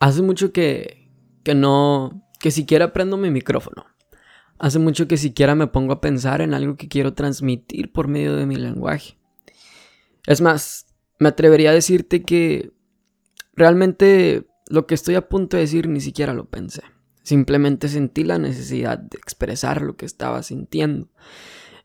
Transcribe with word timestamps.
Hace 0.00 0.22
mucho 0.22 0.52
que, 0.52 1.10
que 1.42 1.54
no, 1.54 2.22
que 2.38 2.50
siquiera 2.50 2.92
prendo 2.92 3.16
mi 3.16 3.30
micrófono. 3.30 3.86
Hace 4.58 4.78
mucho 4.78 5.06
que 5.06 5.16
siquiera 5.16 5.54
me 5.54 5.68
pongo 5.68 5.92
a 5.92 6.00
pensar 6.00 6.40
en 6.40 6.54
algo 6.54 6.76
que 6.76 6.88
quiero 6.88 7.14
transmitir 7.14 7.92
por 7.92 8.08
medio 8.08 8.36
de 8.36 8.46
mi 8.46 8.56
lenguaje. 8.56 9.18
Es 10.26 10.40
más, 10.40 10.86
me 11.18 11.28
atrevería 11.28 11.70
a 11.70 11.74
decirte 11.74 12.22
que 12.22 12.72
realmente 13.54 14.46
lo 14.68 14.86
que 14.86 14.94
estoy 14.94 15.14
a 15.14 15.28
punto 15.28 15.56
de 15.56 15.62
decir 15.62 15.88
ni 15.88 16.00
siquiera 16.00 16.34
lo 16.34 16.46
pensé. 16.46 16.82
Simplemente 17.22 17.88
sentí 17.88 18.24
la 18.24 18.38
necesidad 18.38 18.98
de 18.98 19.18
expresar 19.18 19.82
lo 19.82 19.96
que 19.96 20.06
estaba 20.06 20.42
sintiendo. 20.42 21.08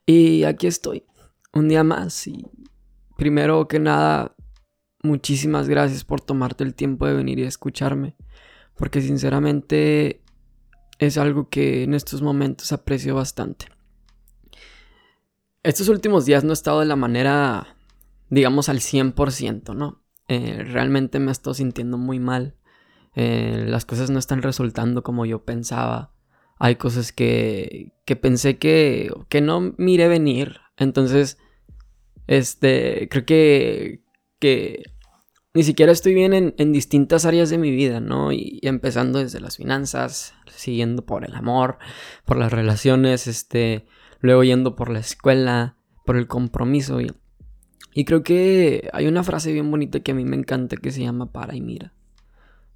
Y 0.06 0.44
aquí 0.44 0.66
estoy, 0.66 1.04
un 1.52 1.68
día 1.68 1.84
más. 1.84 2.26
Y 2.26 2.46
primero 3.16 3.68
que 3.68 3.78
nada, 3.78 4.33
muchísimas 5.04 5.68
gracias 5.68 6.04
por 6.04 6.20
tomarte 6.20 6.64
el 6.64 6.74
tiempo 6.74 7.06
de 7.06 7.14
venir 7.14 7.38
y 7.38 7.44
escucharme. 7.44 8.16
Porque 8.76 9.00
sinceramente 9.00 10.22
es 10.98 11.18
algo 11.18 11.48
que 11.48 11.84
en 11.84 11.94
estos 11.94 12.22
momentos 12.22 12.72
aprecio 12.72 13.14
bastante. 13.14 13.66
Estos 15.62 15.88
últimos 15.88 16.26
días 16.26 16.44
no 16.44 16.50
he 16.50 16.54
estado 16.54 16.80
de 16.80 16.86
la 16.86 16.96
manera, 16.96 17.76
digamos, 18.28 18.68
al 18.68 18.80
100%, 18.80 19.74
¿no? 19.74 20.02
Eh, 20.28 20.62
realmente 20.64 21.18
me 21.20 21.32
estoy 21.32 21.54
sintiendo 21.54 21.98
muy 21.98 22.18
mal. 22.18 22.56
Eh, 23.14 23.64
las 23.68 23.84
cosas 23.84 24.10
no 24.10 24.18
están 24.18 24.42
resultando 24.42 25.02
como 25.02 25.24
yo 25.24 25.44
pensaba. 25.44 26.12
Hay 26.58 26.76
cosas 26.76 27.12
que, 27.12 27.92
que 28.04 28.16
pensé 28.16 28.58
que, 28.58 29.12
que 29.28 29.40
no 29.40 29.74
miré 29.78 30.08
venir. 30.08 30.60
Entonces, 30.76 31.38
este, 32.26 33.08
creo 33.10 33.24
que, 33.24 34.02
que 34.38 34.93
ni 35.54 35.62
siquiera 35.62 35.92
estoy 35.92 36.14
bien 36.14 36.34
en, 36.34 36.72
distintas 36.72 37.24
áreas 37.24 37.48
de 37.48 37.58
mi 37.58 37.70
vida, 37.70 38.00
¿no? 38.00 38.32
Y, 38.32 38.58
empezando 38.62 39.20
desde 39.20 39.40
las 39.40 39.56
finanzas, 39.56 40.34
siguiendo 40.48 41.06
por 41.06 41.24
el 41.24 41.34
amor, 41.36 41.78
por 42.24 42.36
las 42.36 42.52
relaciones, 42.52 43.28
este, 43.28 43.86
luego 44.18 44.42
yendo 44.42 44.74
por 44.74 44.90
la 44.90 44.98
escuela, 44.98 45.76
por 46.04 46.16
el 46.16 46.26
compromiso. 46.26 47.00
Y, 47.00 47.12
y 47.94 48.04
creo 48.04 48.24
que 48.24 48.90
hay 48.92 49.06
una 49.06 49.22
frase 49.22 49.52
bien 49.52 49.70
bonita 49.70 50.00
que 50.00 50.10
a 50.10 50.14
mí 50.16 50.24
me 50.24 50.36
encanta 50.36 50.76
que 50.76 50.90
se 50.90 51.02
llama 51.02 51.30
para 51.30 51.54
y 51.54 51.60
mira. 51.60 51.94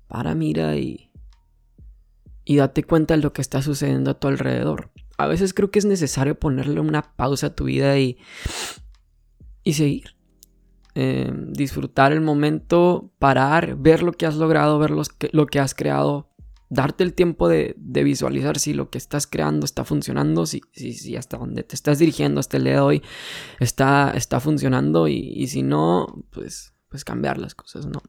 Para, 0.07 0.37
mira 0.37 0.77
y, 0.77 1.11
y 2.45 2.57
date 2.57 2.85
cuenta 2.85 3.17
de 3.17 3.23
lo 3.23 3.33
que 3.33 3.43
está 3.43 3.61
sucediendo 3.61 4.13
a 4.13 4.21
tu 4.21 4.29
alrededor. 4.29 4.93
A 5.17 5.27
veces 5.27 5.53
creo 5.53 5.73
que 5.73 5.81
es 5.81 5.85
necesario 5.85 6.39
ponerle 6.39 6.79
una 6.79 7.03
pausa 7.17 7.49
a 7.49 7.55
tu 7.57 7.65
vida 7.65 7.99
y, 7.99 8.19
y 9.65 9.73
seguir. 9.73 10.18
Eh, 11.01 11.31
disfrutar 11.51 12.11
el 12.11 12.21
momento, 12.21 13.13
parar, 13.21 13.77
ver 13.77 14.03
lo 14.03 14.11
que 14.11 14.27
has 14.27 14.35
logrado, 14.35 14.81
ver 14.81 14.91
lo 14.91 15.47
que 15.47 15.61
has 15.61 15.73
creado, 15.73 16.29
darte 16.71 17.05
el 17.05 17.15
tiempo 17.15 17.47
de, 17.47 17.77
visualizar 17.79 18.59
si 18.59 18.75
lo 18.75 18.91
que 18.91 18.99
estás 18.99 19.29
creando 19.29 19.65
está 19.65 19.85
funcionando, 19.85 20.45
si, 20.45 20.61
hasta 21.17 21.37
donde 21.37 21.63
te 21.63 21.77
estás 21.77 22.01
dirigiendo 22.01 22.41
hasta 22.41 22.57
el 22.57 22.65
día 22.65 22.73
de 22.73 22.81
hoy 22.81 23.03
está, 23.61 24.11
está 24.17 24.41
funcionando 24.41 25.07
y, 25.07 25.19
y 25.37 25.47
si 25.47 25.63
no, 25.63 26.25
pues, 26.33 26.75
pues 26.89 27.05
cambiar 27.05 27.39
las 27.39 27.55
cosas, 27.55 27.87
¿no? 27.87 28.03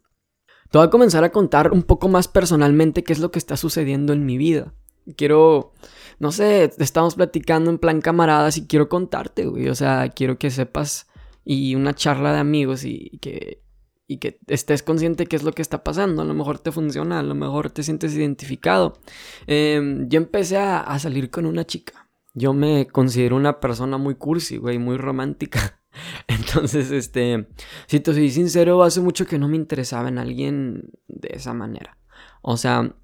Te 0.71 0.79
voy 0.79 0.87
a 0.87 0.89
comenzar 0.89 1.23
a 1.23 1.31
contar 1.31 1.71
un 1.71 1.83
poco 1.83 2.07
más 2.07 2.27
personalmente 2.27 3.03
qué 3.03 3.13
es 3.13 3.19
lo 3.19 3.29
que 3.29 3.37
está 3.37 3.55
sucediendo 3.55 4.13
en 4.13 4.25
mi 4.25 4.39
vida. 4.39 4.73
Quiero, 5.15 5.73
no 6.17 6.31
sé, 6.31 6.71
estamos 6.79 7.13
platicando 7.13 7.69
en 7.69 7.77
plan 7.77 8.01
camaradas 8.01 8.57
y 8.57 8.65
quiero 8.65 8.89
contarte, 8.89 9.45
güey. 9.45 9.69
O 9.69 9.75
sea, 9.75 10.09
quiero 10.09 10.39
que 10.39 10.49
sepas 10.49 11.05
y 11.51 11.73
una 11.73 11.95
charla 11.95 12.31
de 12.31 12.37
amigos 12.37 12.85
y, 12.85 13.17
que, 13.23 13.63
y 14.05 14.19
que 14.19 14.39
estés 14.45 14.83
consciente 14.83 15.23
de 15.23 15.27
qué 15.27 15.35
es 15.35 15.41
lo 15.41 15.51
que 15.51 15.63
está 15.63 15.83
pasando. 15.83 16.21
A 16.21 16.25
lo 16.25 16.35
mejor 16.35 16.59
te 16.59 16.71
funciona, 16.71 17.17
a 17.17 17.23
lo 17.23 17.33
mejor 17.33 17.71
te 17.71 17.81
sientes 17.81 18.13
identificado. 18.13 18.99
Em, 19.47 20.07
yo 20.09 20.17
empecé 20.17 20.57
a, 20.57 20.79
a 20.81 20.99
salir 20.99 21.31
con 21.31 21.47
una 21.47 21.65
chica. 21.65 22.07
Yo 22.35 22.53
me 22.53 22.85
considero 22.85 23.35
una 23.35 23.59
persona 23.59 23.97
muy 23.97 24.13
cursi, 24.13 24.57
güey, 24.57 24.77
muy 24.77 24.97
romántica. 24.97 25.81
Entonces, 26.27 26.91
este, 26.91 27.47
si 27.87 27.99
te 27.99 28.13
soy 28.13 28.29
sincero, 28.29 28.83
hace 28.83 29.01
mucho 29.01 29.25
que 29.25 29.39
no 29.39 29.47
me 29.47 29.55
interesaba 29.55 30.07
en 30.07 30.19
alguien 30.19 30.91
de 31.07 31.29
esa 31.33 31.55
manera. 31.55 31.97
O 32.43 32.57
sea, 32.57 32.95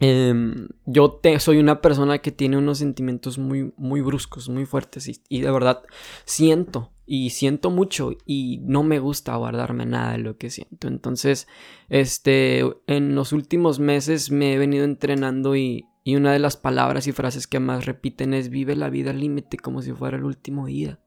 em, 0.00 0.68
yo 0.86 1.12
te, 1.12 1.38
soy 1.40 1.58
una 1.58 1.80
persona 1.80 2.18
que 2.18 2.32
tiene 2.32 2.56
unos 2.56 2.78
sentimientos 2.78 3.38
muy, 3.38 3.72
muy 3.76 4.00
bruscos, 4.00 4.48
muy 4.48 4.66
fuertes 4.66 5.08
y, 5.08 5.20
y, 5.28 5.40
de 5.40 5.50
verdad 5.50 5.82
siento 6.24 6.92
y 7.06 7.30
siento 7.30 7.70
mucho 7.70 8.12
y 8.26 8.60
no 8.64 8.82
me 8.82 8.98
gusta 8.98 9.36
guardarme 9.36 9.86
nada 9.86 10.12
de 10.12 10.18
lo 10.18 10.36
que 10.36 10.50
siento. 10.50 10.88
Entonces, 10.88 11.48
este, 11.88 12.62
en 12.86 13.14
los 13.14 13.32
últimos 13.32 13.78
meses 13.78 14.30
me 14.30 14.54
he 14.54 14.58
venido 14.58 14.84
entrenando 14.84 15.56
y, 15.56 15.86
y 16.04 16.16
una 16.16 16.32
de 16.32 16.38
las 16.38 16.56
palabras 16.56 17.06
y 17.06 17.12
frases 17.12 17.46
que 17.46 17.60
más 17.60 17.86
repiten 17.86 18.34
es 18.34 18.50
vive 18.50 18.76
la 18.76 18.90
vida 18.90 19.10
al 19.10 19.20
límite 19.20 19.56
como 19.56 19.82
si 19.82 19.92
fuera 19.92 20.16
el 20.16 20.24
último 20.24 20.66
día 20.66 21.00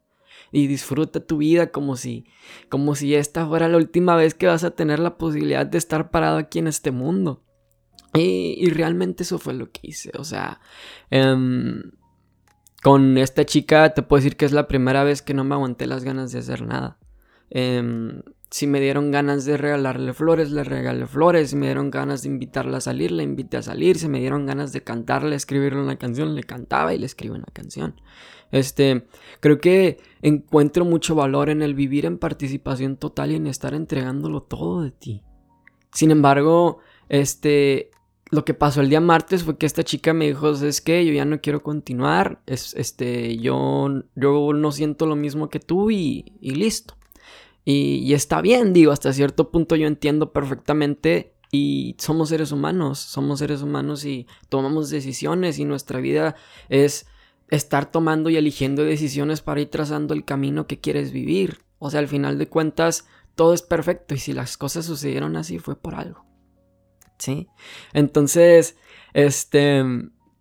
y 0.51 0.67
disfruta 0.67 1.25
tu 1.25 1.37
vida 1.37 1.71
como 1.71 1.95
si, 1.95 2.25
como 2.69 2.95
si 2.95 3.15
esta 3.15 3.45
fuera 3.47 3.69
la 3.69 3.77
última 3.77 4.15
vez 4.15 4.33
que 4.33 4.47
vas 4.47 4.63
a 4.63 4.71
tener 4.71 4.99
la 4.99 5.17
posibilidad 5.17 5.65
de 5.65 5.77
estar 5.77 6.11
parado 6.11 6.37
aquí 6.37 6.59
en 6.59 6.67
este 6.67 6.91
mundo. 6.91 7.43
Y, 8.13 8.69
realmente 8.69 9.23
eso 9.23 9.39
fue 9.39 9.53
lo 9.53 9.71
que 9.71 9.81
hice. 9.83 10.11
O 10.17 10.23
sea, 10.23 10.59
em, 11.09 11.91
con 12.83 13.17
esta 13.17 13.45
chica 13.45 13.93
te 13.93 14.01
puedo 14.01 14.21
decir 14.21 14.37
que 14.37 14.45
es 14.45 14.51
la 14.51 14.67
primera 14.67 15.03
vez 15.03 15.21
que 15.21 15.33
no 15.33 15.43
me 15.43 15.55
aguanté 15.55 15.87
las 15.87 16.03
ganas 16.03 16.31
de 16.31 16.39
hacer 16.39 16.65
nada. 16.65 16.97
Em, 17.49 18.21
si 18.49 18.67
me 18.67 18.81
dieron 18.81 19.11
ganas 19.11 19.45
de 19.45 19.55
regalarle 19.55 20.13
flores, 20.13 20.51
le 20.51 20.63
regalé 20.65 21.07
flores. 21.07 21.51
Si 21.51 21.55
me 21.55 21.67
dieron 21.67 21.89
ganas 21.89 22.23
de 22.23 22.29
invitarla 22.29 22.77
a 22.77 22.81
salir, 22.81 23.11
le 23.11 23.23
invité 23.23 23.57
a 23.57 23.61
salir. 23.61 23.97
Si 23.97 24.09
me 24.09 24.19
dieron 24.19 24.45
ganas 24.45 24.73
de 24.73 24.83
cantarle, 24.83 25.35
escribirle 25.35 25.81
una 25.81 25.97
canción, 25.97 26.35
le 26.35 26.43
cantaba 26.43 26.93
y 26.93 26.99
le 26.99 27.05
escribo 27.05 27.35
una 27.35 27.47
canción. 27.53 27.95
Este, 28.51 29.07
creo 29.39 29.59
que 29.59 29.99
encuentro 30.21 30.83
mucho 30.83 31.15
valor 31.15 31.49
en 31.49 31.61
el 31.61 31.73
vivir 31.73 32.05
en 32.05 32.17
participación 32.17 32.97
total 32.97 33.31
y 33.31 33.35
en 33.35 33.47
estar 33.47 33.73
entregándolo 33.73 34.43
todo 34.43 34.83
de 34.83 34.91
ti. 34.91 35.23
Sin 35.93 36.11
embargo, 36.11 36.79
este, 37.07 37.91
lo 38.31 38.45
que 38.45 38.53
pasó 38.53 38.79
el 38.79 38.89
día 38.89 39.01
martes 39.01 39.43
fue 39.43 39.57
que 39.57 39.65
esta 39.65 39.83
chica 39.83 40.13
me 40.13 40.27
dijo, 40.27 40.51
es 40.51 40.79
que 40.79 41.05
yo 41.05 41.11
ya 41.11 41.25
no 41.25 41.41
quiero 41.41 41.61
continuar, 41.61 42.41
es, 42.47 42.73
este, 42.75 43.37
yo, 43.37 44.03
yo 44.15 44.53
no 44.53 44.71
siento 44.71 45.05
lo 45.05 45.17
mismo 45.17 45.49
que 45.49 45.59
tú 45.59 45.91
y, 45.91 46.33
listo. 46.39 46.95
Y, 47.65 48.13
está 48.13 48.41
bien, 48.41 48.71
digo, 48.71 48.93
hasta 48.93 49.11
cierto 49.11 49.51
punto 49.51 49.75
yo 49.75 49.85
entiendo 49.85 50.31
perfectamente 50.31 51.35
y 51.51 51.95
somos 51.99 52.29
seres 52.29 52.53
humanos, 52.53 52.99
somos 52.99 53.39
seres 53.39 53.61
humanos 53.61 54.05
y 54.05 54.27
tomamos 54.47 54.89
decisiones 54.89 55.59
y 55.59 55.65
nuestra 55.65 55.99
vida 55.99 56.35
es 56.69 57.07
estar 57.49 57.91
tomando 57.91 58.29
y 58.29 58.37
eligiendo 58.37 58.85
decisiones 58.85 59.41
para 59.41 59.59
ir 59.59 59.69
trazando 59.69 60.13
el 60.13 60.23
camino 60.23 60.67
que 60.67 60.79
quieres 60.79 61.11
vivir. 61.11 61.59
O 61.79 61.89
sea, 61.89 61.99
al 61.99 62.07
final 62.07 62.37
de 62.37 62.47
cuentas, 62.47 63.05
todo 63.35 63.53
es 63.53 63.61
perfecto 63.61 64.15
y 64.15 64.19
si 64.19 64.31
las 64.31 64.57
cosas 64.57 64.85
sucedieron 64.85 65.35
así 65.35 65.59
fue 65.59 65.75
por 65.75 65.95
algo. 65.95 66.30
¿Sí? 67.21 67.47
Entonces, 67.93 68.77
este, 69.13 69.83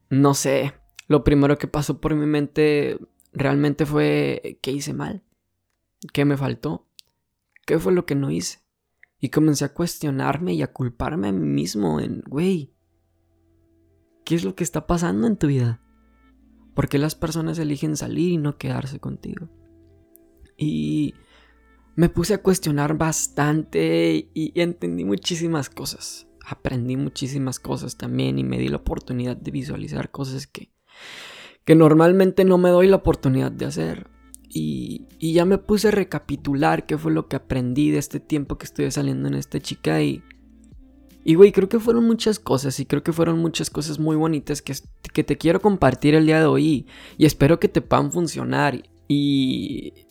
no 0.09 0.33
sé, 0.33 0.73
lo 1.09 1.25
primero 1.25 1.59
que 1.59 1.69
pasó 1.69 2.01
por 2.01 2.15
mi 2.15 2.25
mente 2.25 2.99
realmente 3.35 3.85
fue, 3.85 4.59
¿qué 4.63 4.73
hice 4.73 4.95
mal? 4.95 5.23
¿Qué 6.15 6.25
me 6.25 6.39
faltó? 6.39 6.89
¿Qué 7.67 7.79
fue 7.79 7.93
lo 7.93 8.07
que 8.07 8.15
no 8.15 8.31
hice? 8.31 8.61
Y 9.21 9.29
comencé 9.29 9.67
a 9.67 9.75
cuestionarme 9.75 10.55
y 10.55 10.63
a 10.63 10.73
culparme 10.73 11.29
a 11.29 11.33
mí 11.33 11.47
mismo 11.47 12.01
en, 12.01 12.23
güey, 12.27 12.73
¿qué 14.25 14.37
es 14.37 14.43
lo 14.43 14.55
que 14.55 14.65
está 14.65 14.87
pasando 14.87 15.27
en 15.27 15.37
tu 15.37 15.49
vida? 15.49 15.83
¿Por 16.75 16.89
qué 16.89 16.99
las 16.99 17.15
personas 17.15 17.59
eligen 17.59 17.95
salir 17.95 18.31
y 18.31 18.39
no 18.39 18.57
quedarse 18.57 19.01
contigo? 19.01 19.51
Y 20.57 21.15
me 21.95 22.09
puse 22.09 22.33
a 22.33 22.43
cuestionar 22.43 22.97
bastante 22.97 24.31
y 24.33 24.59
entendí 24.59 25.05
muchísimas 25.05 25.69
cosas. 25.69 26.30
Aprendí 26.47 26.97
muchísimas 26.97 27.61
cosas 27.61 27.97
también 27.97 28.39
y 28.39 28.45
me 28.45 28.59
di 28.59 28.69
la 28.69 28.79
oportunidad 28.79 29.37
de 29.37 29.51
visualizar 29.51 30.11
cosas 30.11 30.47
que, 30.47 30.71
que 31.65 31.75
normalmente 31.75 32.45
no 32.45 32.59
me 32.59 32.71
doy 32.71 32.87
la 32.87 32.97
oportunidad 32.97 33.53
de 33.53 33.67
hacer. 33.67 34.09
Y, 34.49 35.07
y 35.19 35.33
ya 35.33 35.45
me 35.45 35.59
puse 35.59 35.89
a 35.89 35.93
recapitular 35.93 36.87
qué 36.87 36.99
fue 36.99 37.13
lo 37.13 37.29
que 37.29 37.37
aprendí 37.37 37.91
de 37.91 37.99
este 37.99 38.19
tiempo 38.19 38.59
que 38.59 38.65
estuve 38.65 38.91
saliendo 38.91 39.29
en 39.29 39.35
esta 39.35 39.61
chica 39.61 40.03
y, 40.03 40.25
y 41.23 41.35
güey, 41.35 41.53
creo 41.53 41.69
que 41.69 41.79
fueron 41.79 42.07
muchas 42.07 42.39
cosas 42.39 42.81
y 42.81 42.87
creo 42.87 43.03
que 43.03 43.13
fueron 43.13 43.39
muchas 43.39 43.69
cosas 43.69 43.99
muy 43.99 44.17
bonitas 44.17 44.63
que, 44.63 44.75
que 45.13 45.23
te 45.23 45.37
quiero 45.37 45.61
compartir 45.61 46.15
el 46.15 46.27
día 46.27 46.41
de 46.41 46.47
hoy 46.47 46.87
y, 47.19 47.25
espero 47.25 47.61
que 47.61 47.69
te 47.69 47.83
puedan 47.83 48.11
funcionar. 48.11 48.83
Y 49.07 50.07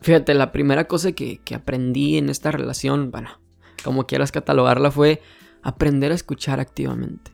fíjate, 0.00 0.34
la 0.34 0.50
primera 0.50 0.88
cosa 0.88 1.12
que, 1.12 1.38
que 1.44 1.54
aprendí 1.54 2.18
en 2.18 2.30
esta 2.30 2.50
relación, 2.50 3.10
bueno, 3.10 3.40
como 3.84 4.06
quieras 4.06 4.32
catalogarla, 4.32 4.90
fue 4.90 5.22
aprender 5.62 6.12
a 6.12 6.14
escuchar 6.14 6.60
activamente. 6.60 7.32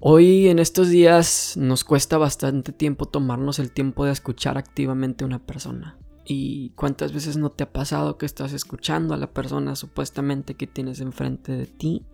Hoy 0.00 0.48
en 0.48 0.58
estos 0.58 0.90
días 0.90 1.56
nos 1.56 1.82
cuesta 1.82 2.18
bastante 2.18 2.72
tiempo 2.72 3.06
tomarnos 3.06 3.58
el 3.58 3.72
tiempo 3.72 4.04
de 4.04 4.12
escuchar 4.12 4.58
activamente 4.58 5.24
a 5.24 5.26
una 5.26 5.38
persona. 5.38 5.98
¿Y 6.26 6.70
cuántas 6.70 7.12
veces 7.12 7.36
no 7.36 7.50
te 7.50 7.64
ha 7.64 7.72
pasado 7.72 8.18
que 8.18 8.26
estás 8.26 8.52
escuchando 8.52 9.14
a 9.14 9.18
la 9.18 9.32
persona 9.32 9.76
supuestamente 9.76 10.54
que 10.54 10.66
tienes 10.66 11.00
enfrente 11.00 11.52
de 11.52 11.66
ti? 11.66 12.06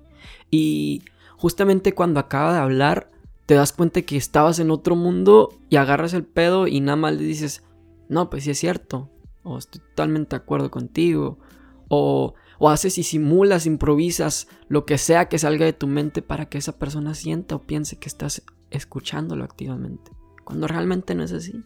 Y 0.51 1.03
justamente 1.37 1.95
cuando 1.95 2.21
acaba 2.21 2.53
de 2.53 2.61
hablar, 2.61 3.11
te 3.47 3.55
das 3.55 3.73
cuenta 3.73 4.03
que 4.03 4.17
estabas 4.17 4.61
en 4.61 4.71
otro 4.71 4.95
mundo 4.95 5.49
y 5.69 5.77
agarras 5.77 6.15
el 6.15 6.25
pedo 6.25 6.69
y 6.69 6.81
nada 6.81 6.97
más 6.97 7.15
le 7.15 7.25
dices, 7.25 7.65
no, 8.09 8.31
pues 8.31 8.45
sí 8.45 8.51
es 8.51 8.59
cierto, 8.59 9.11
o 9.43 9.59
estoy 9.59 9.81
totalmente 9.81 10.37
de 10.37 10.43
acuerdo 10.43 10.71
contigo, 10.71 11.39
o, 11.89 12.35
o 12.63 12.69
haces 12.69 12.99
y 12.99 13.03
simulas, 13.03 13.65
improvisas, 13.65 14.47
lo 14.69 14.85
que 14.85 14.99
sea 14.99 15.29
que 15.31 15.39
salga 15.39 15.65
de 15.65 15.73
tu 15.73 15.87
mente 15.87 16.21
para 16.21 16.45
que 16.51 16.59
esa 16.59 16.79
persona 16.79 17.15
sienta 17.15 17.55
o 17.55 17.63
piense 17.63 17.99
que 17.99 18.07
estás 18.07 18.43
escuchándolo 18.71 19.45
activamente, 19.45 20.13
cuando 20.45 20.69
realmente 20.69 21.15
no 21.15 21.25
es 21.25 21.33
así. 21.33 21.65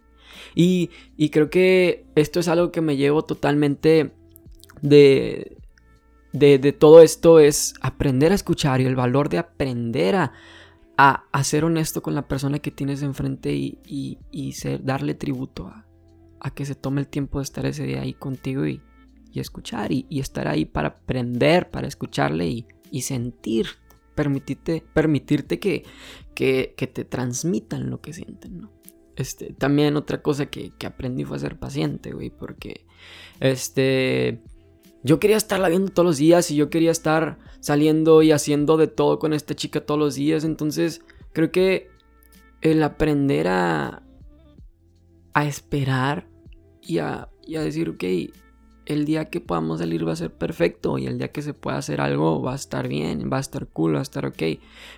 Y, 0.54 0.90
y 1.16 1.30
creo 1.30 1.50
que 1.50 2.06
esto 2.14 2.38
es 2.38 2.46
algo 2.46 2.70
que 2.70 2.80
me 2.80 2.96
llevo 2.96 3.24
totalmente 3.24 4.12
de, 4.82 5.58
de, 6.32 6.72
todo 6.72 7.02
esto 7.02 7.40
es 7.40 7.74
aprender 7.80 8.30
a 8.30 8.36
escuchar 8.36 8.80
y 8.80 8.84
el 8.84 8.94
valor 8.94 9.28
de 9.28 9.38
aprender 9.38 10.14
a, 10.14 10.32
a, 10.96 11.42
ser 11.42 11.64
honesto 11.64 12.02
con 12.02 12.14
la 12.14 12.28
persona 12.28 12.60
que 12.60 12.70
tienes 12.70 13.02
enfrente 13.02 13.52
y, 13.52 13.80
y, 14.30 14.52
ser, 14.52 14.84
darle 14.84 15.14
tributo 15.14 15.66
a, 15.66 15.86
a, 16.38 16.54
que 16.54 16.64
se 16.64 16.76
tome 16.76 17.00
el 17.00 17.08
tiempo 17.08 17.40
de 17.40 17.44
estar 17.44 17.66
ese 17.66 17.82
día 17.82 18.02
ahí 18.02 18.14
contigo 18.14 18.64
y, 18.64 18.80
escuchar 19.40 19.92
y, 19.92 20.06
estar 20.10 20.48
ahí 20.48 20.64
para 20.64 20.88
aprender, 20.88 21.70
para 21.70 21.86
escucharle 21.86 22.66
y, 22.90 23.02
sentir, 23.02 23.66
permitirte, 24.14 24.84
permitirte 24.92 25.58
que, 25.58 25.84
que, 26.34 26.74
que, 26.76 26.86
te 26.86 27.04
transmitan 27.04 27.90
lo 27.90 28.00
que 28.00 28.12
sienten, 28.12 28.60
¿no? 28.60 28.72
Este, 29.16 29.52
también 29.52 29.96
otra 29.96 30.22
cosa 30.22 30.46
que, 30.46 30.72
que 30.76 30.86
aprendí 30.86 31.24
fue 31.24 31.36
a 31.36 31.40
ser 31.40 31.58
paciente, 31.58 32.12
güey, 32.12 32.30
porque 32.30 32.84
este 33.40 34.42
yo 35.04 35.20
quería 35.20 35.36
estarla 35.36 35.68
viendo 35.68 35.92
todos 35.92 36.06
los 36.06 36.16
días 36.16 36.50
y 36.50 36.56
yo 36.56 36.70
quería 36.70 36.90
estar 36.90 37.38
saliendo 37.60 38.22
y 38.22 38.32
haciendo 38.32 38.78
de 38.78 38.86
todo 38.86 39.18
con 39.18 39.34
esta 39.34 39.54
chica 39.54 39.84
todos 39.84 40.00
los 40.00 40.14
días. 40.14 40.44
Entonces, 40.44 41.02
creo 41.34 41.52
que 41.52 41.90
el 42.62 42.82
aprender 42.82 43.48
a, 43.48 44.02
a 45.34 45.44
esperar 45.44 46.26
y 46.80 46.98
a, 46.98 47.28
y 47.46 47.56
a 47.56 47.60
decir, 47.60 47.90
ok, 47.90 48.04
el 48.86 49.04
día 49.04 49.26
que 49.26 49.40
podamos 49.40 49.78
salir 49.78 50.06
va 50.06 50.12
a 50.12 50.16
ser 50.16 50.32
perfecto 50.32 50.98
y 50.98 51.06
el 51.06 51.18
día 51.18 51.32
que 51.32 51.42
se 51.42 51.54
pueda 51.54 51.78
hacer 51.78 52.00
algo 52.00 52.42
va 52.42 52.52
a 52.52 52.56
estar 52.56 52.88
bien, 52.88 53.30
va 53.32 53.38
a 53.38 53.40
estar 53.40 53.66
cool, 53.68 53.94
va 53.94 54.00
a 54.00 54.02
estar 54.02 54.26
ok. 54.26 54.42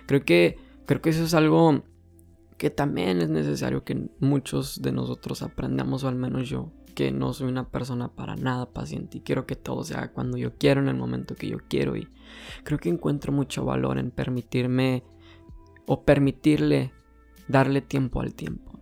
Creo 0.05 0.25
que, 0.25 0.57
creo 0.85 1.01
que 1.01 1.09
eso 1.09 1.23
es 1.23 1.33
algo 1.33 1.83
que 2.57 2.69
también 2.69 3.21
es 3.21 3.29
necesario 3.29 3.83
que 3.83 4.09
muchos 4.19 4.81
de 4.81 4.91
nosotros 4.91 5.43
aprendamos, 5.43 6.03
o 6.03 6.07
al 6.07 6.15
menos 6.15 6.49
yo, 6.49 6.71
que 6.95 7.11
no 7.11 7.31
soy 7.33 7.47
una 7.47 7.69
persona 7.69 8.07
para 8.09 8.35
nada 8.35 8.73
paciente 8.73 9.19
y 9.19 9.21
quiero 9.21 9.45
que 9.45 9.55
todo 9.55 9.83
sea 9.83 10.11
cuando 10.11 10.37
yo 10.37 10.57
quiero, 10.57 10.81
en 10.81 10.89
el 10.89 10.95
momento 10.95 11.35
que 11.35 11.47
yo 11.47 11.59
quiero 11.69 11.95
y 11.95 12.07
creo 12.63 12.79
que 12.79 12.89
encuentro 12.89 13.31
mucho 13.31 13.63
valor 13.63 13.99
en 13.99 14.09
permitirme 14.09 15.03
o 15.85 16.03
permitirle 16.03 16.91
darle 17.47 17.81
tiempo 17.81 18.21
al 18.21 18.33
tiempo. 18.33 18.76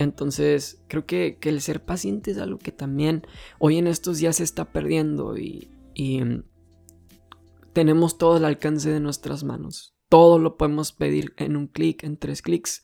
Entonces 0.00 0.82
creo 0.88 1.04
que, 1.04 1.36
el 1.42 1.60
ser 1.60 1.84
paciente 1.84 2.30
es 2.30 2.38
algo 2.38 2.58
que 2.58 2.72
también 2.72 3.26
hoy 3.58 3.76
en 3.76 3.86
estos 3.86 4.16
días 4.16 4.36
se 4.36 4.44
está 4.44 4.72
perdiendo 4.72 5.36
y, 5.36 5.70
y 5.94 6.22
tenemos 7.74 8.16
todo 8.16 8.38
el 8.38 8.46
alcance 8.46 8.90
de 8.90 8.98
nuestras 8.98 9.44
manos. 9.44 9.94
Todo 10.08 10.38
lo 10.38 10.56
podemos 10.56 10.92
pedir 10.92 11.34
en 11.36 11.54
un 11.54 11.66
clic, 11.66 12.02
en 12.02 12.16
tres 12.16 12.40
clics. 12.40 12.80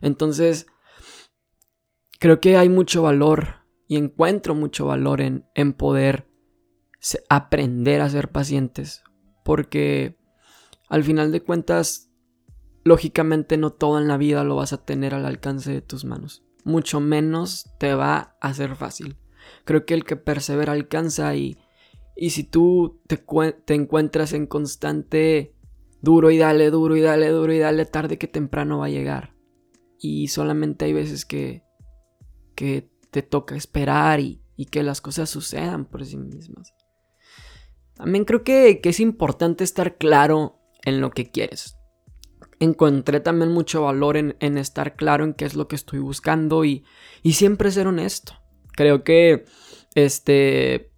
Entonces, 0.00 0.68
creo 2.20 2.38
que 2.38 2.56
hay 2.56 2.68
mucho 2.68 3.02
valor 3.02 3.66
y 3.88 3.96
encuentro 3.96 4.54
mucho 4.54 4.86
valor 4.86 5.22
en, 5.22 5.46
en 5.56 5.72
poder 5.72 6.30
aprender 7.28 8.00
a 8.00 8.10
ser 8.10 8.30
pacientes. 8.30 9.02
Porque 9.44 10.20
al 10.88 11.02
final 11.02 11.32
de 11.32 11.42
cuentas, 11.42 12.12
lógicamente 12.84 13.56
no 13.56 13.72
todo 13.72 13.98
en 13.98 14.06
la 14.06 14.18
vida 14.18 14.44
lo 14.44 14.54
vas 14.54 14.72
a 14.72 14.84
tener 14.84 15.14
al 15.14 15.26
alcance 15.26 15.72
de 15.72 15.82
tus 15.82 16.04
manos. 16.04 16.44
Mucho 16.64 17.00
menos 17.00 17.70
te 17.78 17.94
va 17.94 18.36
a 18.40 18.54
ser 18.54 18.76
fácil. 18.76 19.16
Creo 19.64 19.86
que 19.86 19.94
el 19.94 20.04
que 20.04 20.16
persevera 20.16 20.72
alcanza 20.72 21.34
y, 21.34 21.58
y 22.16 22.30
si 22.30 22.44
tú 22.44 23.00
te, 23.06 23.22
te 23.64 23.74
encuentras 23.74 24.32
en 24.32 24.46
constante 24.46 25.54
duro 26.02 26.30
y 26.30 26.38
dale, 26.38 26.70
duro 26.70 26.96
y 26.96 27.00
dale, 27.00 27.28
duro 27.28 27.52
y 27.52 27.58
dale, 27.58 27.86
tarde 27.86 28.18
que 28.18 28.28
temprano 28.28 28.78
va 28.78 28.86
a 28.86 28.90
llegar. 28.90 29.34
Y 29.98 30.28
solamente 30.28 30.86
hay 30.86 30.92
veces 30.92 31.24
que, 31.24 31.64
que 32.54 32.90
te 33.10 33.22
toca 33.22 33.56
esperar 33.56 34.20
y, 34.20 34.42
que 34.70 34.82
las 34.82 35.00
cosas 35.00 35.30
sucedan 35.30 35.86
por 35.86 36.04
sí 36.04 36.18
mismas. 36.18 36.74
También 37.94 38.26
creo 38.26 38.44
que, 38.44 38.78
es 38.84 39.00
importante 39.00 39.64
estar 39.64 39.96
claro 39.96 40.60
en 40.84 41.00
lo 41.00 41.10
que 41.10 41.30
quieres. 41.30 41.78
Encontré 42.60 43.20
también 43.20 43.52
mucho 43.52 43.82
valor 43.82 44.16
en, 44.16 44.58
estar 44.58 44.94
claro 44.94 45.24
en 45.24 45.34
qué 45.34 45.46
es 45.46 45.54
lo 45.54 45.66
que 45.66 45.76
estoy 45.76 45.98
buscando 45.98 46.64
y, 46.64 46.84
y 47.22 47.32
siempre 47.32 47.70
ser 47.70 47.86
honesto. 47.86 48.34
Creo 48.72 49.02
que 49.02 49.44
este 49.94 50.92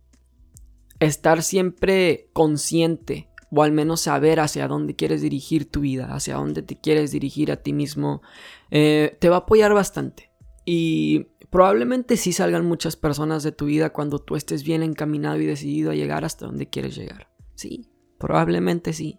estar 1.00 1.42
siempre 1.42 2.28
consciente 2.32 3.28
o 3.50 3.62
al 3.62 3.72
menos 3.72 4.02
saber 4.02 4.40
hacia 4.40 4.68
dónde 4.68 4.96
quieres 4.96 5.22
dirigir 5.22 5.70
tu 5.70 5.80
vida, 5.80 6.14
hacia 6.14 6.36
dónde 6.36 6.62
te 6.62 6.80
quieres 6.80 7.10
dirigir 7.12 7.52
a 7.52 7.56
ti 7.56 7.72
mismo, 7.72 8.22
eh, 8.70 9.16
te 9.20 9.28
va 9.28 9.36
a 9.36 9.40
apoyar 9.40 9.74
bastante. 9.74 10.30
Y 10.64 11.26
Probablemente 11.52 12.16
sí 12.16 12.32
salgan 12.32 12.64
muchas 12.64 12.96
personas 12.96 13.42
de 13.42 13.52
tu 13.52 13.66
vida 13.66 13.90
cuando 13.90 14.18
tú 14.18 14.36
estés 14.36 14.64
bien 14.64 14.82
encaminado 14.82 15.38
y 15.38 15.44
decidido 15.44 15.90
a 15.90 15.94
llegar 15.94 16.24
hasta 16.24 16.46
donde 16.46 16.70
quieres 16.70 16.96
llegar. 16.96 17.28
Sí, 17.56 17.90
probablemente 18.18 18.94
sí. 18.94 19.18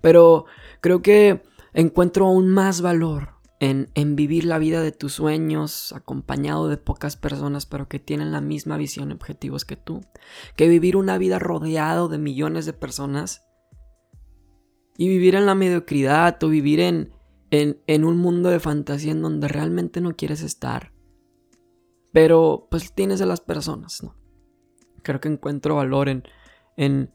Pero 0.00 0.44
creo 0.80 1.02
que 1.02 1.42
encuentro 1.72 2.26
aún 2.26 2.48
más 2.48 2.80
valor 2.80 3.30
en, 3.60 3.90
en, 3.94 4.16
vivir 4.16 4.44
la 4.44 4.58
vida 4.58 4.82
de 4.82 4.92
tus 4.92 5.14
sueños 5.14 5.92
acompañado 5.92 6.68
de 6.68 6.76
pocas 6.76 7.16
personas 7.16 7.64
pero 7.66 7.88
que 7.88 7.98
tienen 7.98 8.32
la 8.32 8.40
misma 8.40 8.76
visión 8.76 9.10
y 9.10 9.14
objetivos 9.14 9.64
que 9.64 9.76
tú. 9.76 10.00
Que 10.56 10.68
vivir 10.68 10.96
una 10.96 11.18
vida 11.18 11.38
rodeado 11.38 12.08
de 12.08 12.18
millones 12.18 12.66
de 12.66 12.72
personas 12.72 13.44
y 14.96 15.08
vivir 15.08 15.34
en 15.34 15.46
la 15.46 15.54
mediocridad 15.54 16.42
o 16.42 16.48
vivir 16.48 16.80
en, 16.80 17.12
en, 17.50 17.80
en 17.86 18.04
un 18.04 18.18
mundo 18.18 18.50
de 18.50 18.60
fantasía 18.60 19.12
en 19.12 19.22
donde 19.22 19.48
realmente 19.48 20.00
no 20.00 20.16
quieres 20.16 20.42
estar 20.42 20.92
pero 22.12 22.68
pues 22.70 22.92
tienes 22.92 23.20
a 23.22 23.26
las 23.26 23.40
personas, 23.40 24.02
¿no? 24.02 24.14
Creo 25.02 25.20
que 25.20 25.28
encuentro 25.28 25.76
valor 25.76 26.08
en, 26.08 26.22
en, 26.76 27.12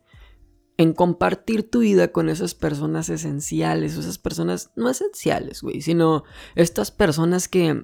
en 0.77 0.93
compartir 0.93 1.69
tu 1.69 1.79
vida 1.79 2.11
con 2.11 2.29
esas 2.29 2.53
personas 2.53 3.09
esenciales, 3.09 3.97
esas 3.97 4.19
personas 4.19 4.71
no 4.75 4.89
esenciales, 4.89 5.61
güey, 5.61 5.81
sino 5.81 6.23
estas 6.55 6.91
personas 6.91 7.47
que, 7.47 7.83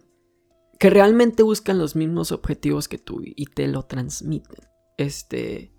que 0.80 0.90
realmente 0.92 1.42
buscan 1.42 1.80
los 1.80 1.96
mismos 1.96 2.32
objetivos 2.32 2.88
que 2.88 3.00
tú 3.00 3.22
y 3.24 3.46
te 3.48 3.68
lo 3.68 3.84
transmiten. 3.84 4.68
Este, 4.98 5.74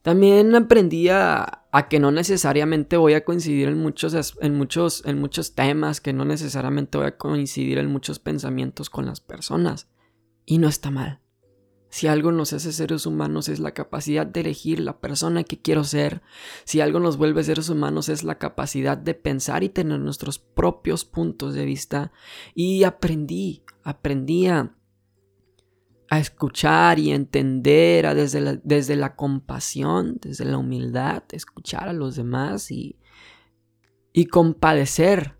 también 0.00 0.54
aprendí 0.54 1.10
a, 1.10 1.66
a, 1.70 1.88
que 1.88 2.00
no 2.00 2.10
necesariamente 2.10 2.96
voy 2.96 3.12
a 3.12 3.26
coincidir 3.26 3.68
en 3.68 3.78
muchos, 3.78 4.38
en, 4.40 4.54
muchos, 4.54 5.04
en 5.04 5.18
muchos 5.18 5.54
temas, 5.54 6.00
que 6.00 6.14
no 6.14 6.24
necesariamente 6.24 6.96
voy 6.96 7.08
a 7.08 7.18
coincidir 7.18 7.76
en 7.76 7.92
muchos 7.92 8.18
pensamientos 8.18 8.88
con 8.88 9.04
las 9.04 9.20
personas. 9.20 9.88
Y 10.46 10.56
no 10.56 10.68
está 10.68 10.90
mal. 10.90 11.20
Si 11.90 12.06
algo 12.06 12.32
nos 12.32 12.52
hace 12.52 12.72
seres 12.72 13.06
humanos 13.06 13.48
es 13.48 13.60
la 13.60 13.72
capacidad 13.72 14.26
de 14.26 14.40
elegir 14.40 14.80
la 14.80 15.00
persona 15.00 15.42
que 15.44 15.60
quiero 15.60 15.84
ser. 15.84 16.22
Si 16.64 16.80
algo 16.80 17.00
nos 17.00 17.16
vuelve 17.16 17.42
seres 17.44 17.70
humanos 17.70 18.10
es 18.10 18.24
la 18.24 18.38
capacidad 18.38 18.98
de 18.98 19.14
pensar 19.14 19.64
y 19.64 19.70
tener 19.70 19.98
nuestros 19.98 20.38
propios 20.38 21.06
puntos 21.06 21.54
de 21.54 21.64
vista. 21.64 22.12
Y 22.54 22.84
aprendí, 22.84 23.62
aprendí 23.84 24.48
a, 24.48 24.74
escuchar 26.10 26.98
y 26.98 27.10
entender 27.10 28.06
a 28.06 28.14
desde, 28.14 28.40
la, 28.40 28.56
desde 28.64 28.96
la 28.96 29.14
compasión, 29.14 30.18
desde 30.22 30.46
la 30.46 30.56
humildad, 30.56 31.22
escuchar 31.32 31.88
a 31.88 31.92
los 31.92 32.16
demás 32.16 32.70
y, 32.70 32.98
y 34.12 34.26
compadecer. 34.26 35.36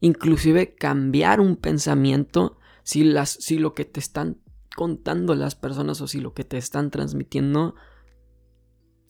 Inclusive 0.00 0.74
cambiar 0.74 1.40
un 1.40 1.56
pensamiento 1.56 2.58
si, 2.82 3.04
las, 3.04 3.30
si 3.30 3.58
lo 3.58 3.74
que 3.74 3.84
te 3.84 4.00
están 4.00 4.38
contando 4.80 5.34
las 5.34 5.56
personas 5.56 6.00
o 6.00 6.06
si 6.06 6.22
lo 6.22 6.32
que 6.32 6.42
te 6.42 6.56
están 6.56 6.90
transmitiendo 6.90 7.74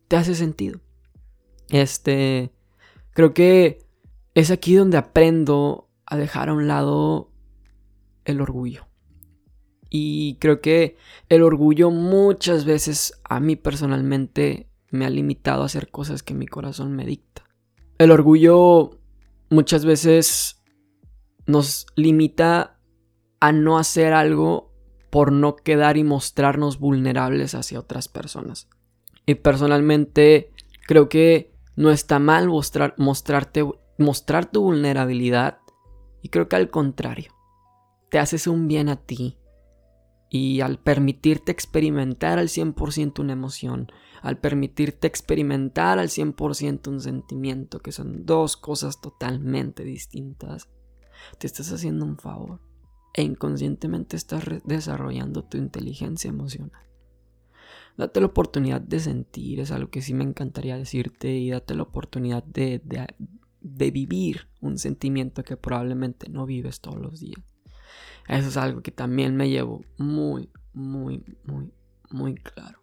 te 0.09 0.17
hace 0.17 0.35
sentido. 0.35 0.81
Este, 1.69 2.51
creo 3.13 3.35
que 3.35 3.87
es 4.35 4.51
aquí 4.51 4.75
donde 4.75 4.97
aprendo 4.97 5.89
a 6.07 6.17
dejar 6.17 6.49
a 6.49 6.55
un 6.55 6.67
lado 6.67 7.31
el 8.25 8.41
orgullo. 8.41 8.89
Y 9.91 10.39
creo 10.41 10.61
que 10.61 10.97
el 11.29 11.45
orgullo 11.45 11.93
muchas 11.93 12.65
veces 12.65 13.23
a 13.23 13.39
mí 13.39 13.55
personalmente 13.55 14.69
me 14.91 15.07
ha 15.07 15.11
limitado 15.11 15.63
a 15.63 15.67
hacer 15.67 15.89
cosas 15.93 16.25
que 16.25 16.35
mi 16.35 16.49
corazón 16.49 16.97
me 16.97 17.07
dicta. 17.07 17.49
El 17.97 18.11
orgullo 18.11 18.99
muchas 19.51 19.85
veces 19.85 20.65
nos 21.47 21.87
limita 21.95 22.81
a 23.39 23.53
no 23.53 23.79
hacer 23.79 24.15
algo 24.15 24.70
por 25.11 25.33
no 25.33 25.57
quedar 25.57 25.97
y 25.97 26.05
mostrarnos 26.05 26.79
vulnerables 26.79 27.55
hacia 27.55 27.81
otras 27.81 28.09
personas. 28.09 28.69
Y 29.27 29.35
personalmente 29.35 30.53
creo 30.87 31.09
que 31.09 31.51
No 31.77 31.91
está 31.91 32.19
mal 32.19 32.49
mostrar, 32.49 32.95
mostrarte, 32.99 33.65
mostrar 33.97 34.51
tu 34.51 34.63
vulnerabilidad. 34.63 35.59
Y 36.21 36.29
creo 36.29 36.47
que 36.47 36.57
al 36.57 36.69
contrario, 36.69 37.33
te 38.11 38.19
haces 38.19 38.47
un 38.47 38.69
bien 38.69 38.91
a 38.91 38.97
ti. 38.97 39.39
Y 40.29 40.61
al 40.61 40.79
permitirte 40.79 41.53
experimentar 41.53 42.39
al 42.39 42.49
100% 42.49 43.21
una 43.21 43.33
emoción, 43.33 43.91
al 44.21 44.39
permitirte 44.39 45.07
experimentar 45.07 45.99
al 45.99 46.09
100% 46.09 46.89
un 46.89 47.01
sentimiento, 47.01 47.79
que 47.79 47.93
son 47.93 48.27
dos 48.27 48.59
cosas 48.59 49.01
totalmente 49.01 49.83
distintas, 49.83 50.69
te 51.39 51.47
estás 51.47 51.73
haciendo 51.73 52.05
un 52.05 52.19
favor 52.19 52.61
e 53.15 53.23
inconscientemente 53.23 54.17
estás 54.17 54.45
desarrollando 54.65 55.45
tu 55.45 55.59
inteligencia 55.59 56.29
emocional. 56.29 56.83
Date 57.97 58.21
la 58.21 58.27
oportunidad 58.27 58.81
de 58.81 59.01
sentir, 59.01 59.61
es 59.61 59.71
algo 59.71 59.91
que 59.91 60.01
sí 60.01 60.15
me 60.15 60.25
encantaría 60.25 60.77
decirte, 60.77 61.37
y 61.37 61.51
date 61.51 61.75
la 61.75 61.83
oportunidad 61.83 62.43
de, 62.45 62.81
de, 63.61 63.91
vivir 63.91 64.49
un 64.61 64.79
sentimiento 64.79 65.43
que 65.43 65.57
probablemente 65.57 66.31
no 66.31 66.47
vives 66.47 66.81
todos 66.81 66.99
los 66.99 67.21
días. 67.21 67.43
Eso 68.29 68.49
es 68.49 68.57
algo 68.57 68.83
que 68.83 68.93
también 68.93 69.37
me 69.37 69.51
llevo 69.51 69.85
muy, 69.99 70.51
muy, 70.73 71.25
muy, 71.45 71.73
muy 72.11 72.37
claro. 72.37 72.81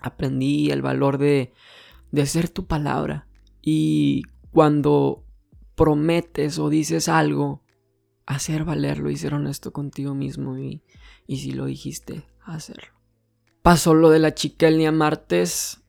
Aprendí 0.00 0.70
el 0.70 0.82
valor 0.82 1.18
de, 1.18 1.52
de 2.12 2.22
hacer 2.22 2.48
tu 2.48 2.66
palabra. 2.66 3.26
Y 3.62 4.22
cuando 4.52 5.24
prometes 5.74 6.58
o 6.58 6.68
dices 6.68 7.08
algo, 7.08 7.62
hacer 8.30 8.64
valerlo 8.64 9.10
y 9.10 9.16
ser 9.16 9.34
honesto 9.34 9.72
contigo 9.72 10.14
mismo 10.14 10.56
y, 10.56 10.82
y 11.26 11.38
si 11.38 11.50
lo 11.50 11.66
dijiste, 11.66 12.22
hacerlo. 12.44 12.92
Pasó 13.62 13.92
lo 13.92 14.10
de 14.10 14.20
la 14.20 14.34
chica 14.34 14.68
el 14.68 14.78
día 14.78 14.92
martes 14.92 15.82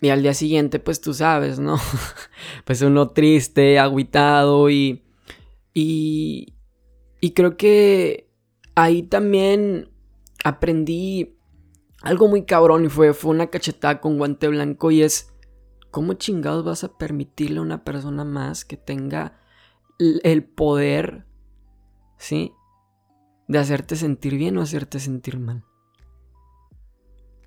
y 0.00 0.08
al 0.10 0.22
día 0.22 0.32
siguiente 0.32 0.78
pues 0.78 1.00
tú 1.00 1.14
sabes, 1.14 1.58
¿no? 1.58 1.78
pues 2.64 2.80
uno 2.82 3.08
triste, 3.08 3.80
aguitado 3.80 4.70
y, 4.70 5.02
y, 5.74 6.54
y 7.20 7.32
creo 7.32 7.56
que 7.56 8.30
ahí 8.76 9.02
también 9.02 9.90
aprendí 10.44 11.36
algo 12.02 12.28
muy 12.28 12.44
cabrón 12.44 12.84
y 12.84 12.88
fue, 12.88 13.14
fue 13.14 13.32
una 13.32 13.48
cachetada 13.48 14.00
con 14.00 14.16
guante 14.16 14.46
blanco 14.46 14.92
y 14.92 15.02
es, 15.02 15.32
¿cómo 15.90 16.14
chingados 16.14 16.64
vas 16.64 16.84
a 16.84 16.96
permitirle 16.96 17.58
a 17.58 17.62
una 17.62 17.82
persona 17.82 18.24
más 18.24 18.64
que 18.64 18.76
tenga 18.76 19.40
el 19.98 20.44
poder 20.44 21.26
¿sí? 22.20 22.54
De 23.48 23.58
hacerte 23.58 23.96
sentir 23.96 24.36
bien 24.36 24.56
o 24.58 24.62
hacerte 24.62 25.00
sentir 25.00 25.38
mal. 25.38 25.64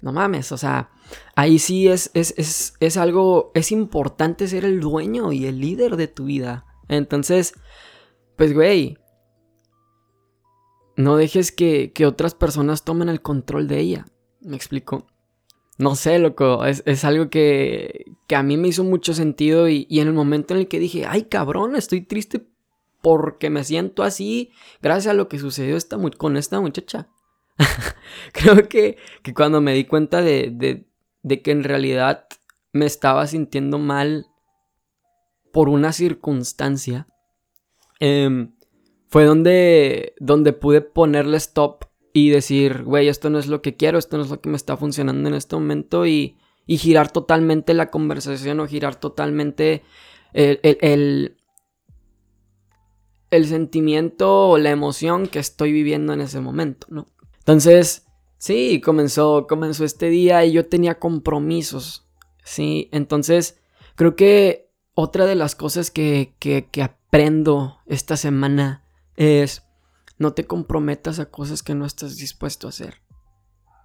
No 0.02 0.12
mames, 0.12 0.52
o 0.52 0.58
sea, 0.58 0.90
ahí 1.34 1.60
sí 1.60 1.88
es, 1.88 2.12
es, 2.14 2.76
es, 2.82 2.98
algo, 2.98 3.52
es 3.54 3.72
importante 3.72 4.50
ser 4.50 4.66
el 4.66 4.82
dueño 4.82 5.32
y 5.32 5.46
el 5.46 5.62
líder 5.62 5.96
de 5.96 6.10
tu 6.10 6.26
vida. 6.26 6.66
Entonces, 6.90 7.54
pues 8.36 8.54
güey, 8.54 8.98
no 10.98 11.16
dejes 11.16 11.54
que, 11.54 11.94
que 11.94 12.06
otras 12.06 12.36
personas 12.36 12.84
tomen 12.84 13.08
el 13.08 13.22
control 13.22 13.70
de 13.70 13.80
ella. 13.80 14.06
¿Me 14.42 14.58
explico? 14.58 15.08
No 15.78 15.96
sé, 15.96 16.20
loco, 16.20 16.66
es, 16.66 16.84
es 16.86 17.06
algo 17.06 17.30
que, 17.30 18.06
que, 18.28 18.36
a 18.36 18.44
mí 18.44 18.58
me 18.58 18.68
hizo 18.68 18.84
mucho 18.84 19.14
sentido 19.14 19.70
y, 19.70 19.88
y, 19.90 20.02
en 20.02 20.10
el 20.10 20.14
momento 20.14 20.54
en 20.54 20.62
el 20.62 20.68
que 20.68 20.80
dije, 20.80 21.06
ay 21.08 21.24
cabrón, 21.24 21.78
estoy 21.78 22.02
triste 22.02 22.46
porque 23.04 23.50
me 23.50 23.66
siento 23.66 24.02
así 24.02 24.54
gracias 24.82 25.12
a 25.12 25.14
lo 25.14 25.28
que 25.28 25.38
sucedió 25.38 25.76
esta 25.76 25.98
con 26.18 26.38
esta 26.38 26.62
muchacha. 26.62 27.10
Creo 28.32 28.70
que, 28.70 28.96
que, 29.22 29.34
cuando 29.34 29.60
me 29.60 29.74
di 29.74 29.84
cuenta 29.84 30.22
de, 30.22 30.86
de, 31.22 31.42
que 31.42 31.52
en 31.52 31.66
realidad 31.66 32.28
me 32.72 32.86
estaba 32.86 33.28
sintiendo 33.28 33.78
mal 33.78 34.28
por 35.52 35.68
una 35.68 35.92
circunstancia, 35.92 37.06
em, 38.00 38.56
fue 39.10 39.26
donde, 39.26 40.16
donde 40.20 40.54
pude 40.54 40.80
ponerle 40.80 41.36
stop 41.36 41.84
y 42.14 42.30
decir, 42.30 42.84
güey, 42.84 43.10
esto 43.10 43.30
no 43.30 43.38
es 43.38 43.48
lo 43.48 43.62
que 43.62 43.76
quiero, 43.76 44.00
esto 44.00 44.16
no 44.16 44.24
es 44.24 44.30
lo 44.30 44.40
que 44.40 44.48
me 44.48 44.56
está 44.56 44.78
funcionando 44.78 45.28
en 45.28 45.36
este 45.36 45.58
momento 45.58 46.06
y, 46.06 46.38
y 46.66 46.78
girar 46.78 47.12
totalmente 47.12 47.74
la 47.74 47.92
conversación 47.92 48.62
o 48.62 48.68
girar 48.68 48.96
totalmente 48.96 49.84
el 50.32 50.60
el 50.64 51.43
sentimiento 53.48 54.50
o 54.50 54.58
la 54.58 54.70
emoción 54.70 55.28
que 55.28 55.40
estoy 55.40 55.72
viviendo 55.72 56.14
en 56.14 56.22
ese 56.22 56.40
momento, 56.40 56.88
¿no? 56.90 57.08
Entonces, 57.40 58.06
sí, 58.38 58.80
comenzó, 58.80 59.48
comenzó 59.48 59.84
este 59.84 60.10
día 60.10 60.46
y 60.46 60.54
yo 60.54 60.68
tenía 60.68 61.00
compromisos, 61.00 62.08
¿sí? 62.44 62.90
Entonces, 62.92 63.60
creo 63.96 64.16
que 64.16 64.72
otra 64.96 65.26
de 65.26 65.36
las 65.36 65.56
cosas 65.56 65.92
que, 65.92 66.36
que, 66.40 66.70
que 66.72 66.84
aprendo 66.84 67.80
esta 67.86 68.16
semana 68.16 68.84
es 69.16 69.64
no 70.18 70.34
te 70.34 70.46
comprometas 70.46 71.20
a 71.20 71.30
cosas 71.30 71.64
que 71.64 71.76
no 71.76 71.86
estás 71.86 72.18
dispuesto 72.18 72.68
a 72.68 72.70
hacer. 72.70 73.02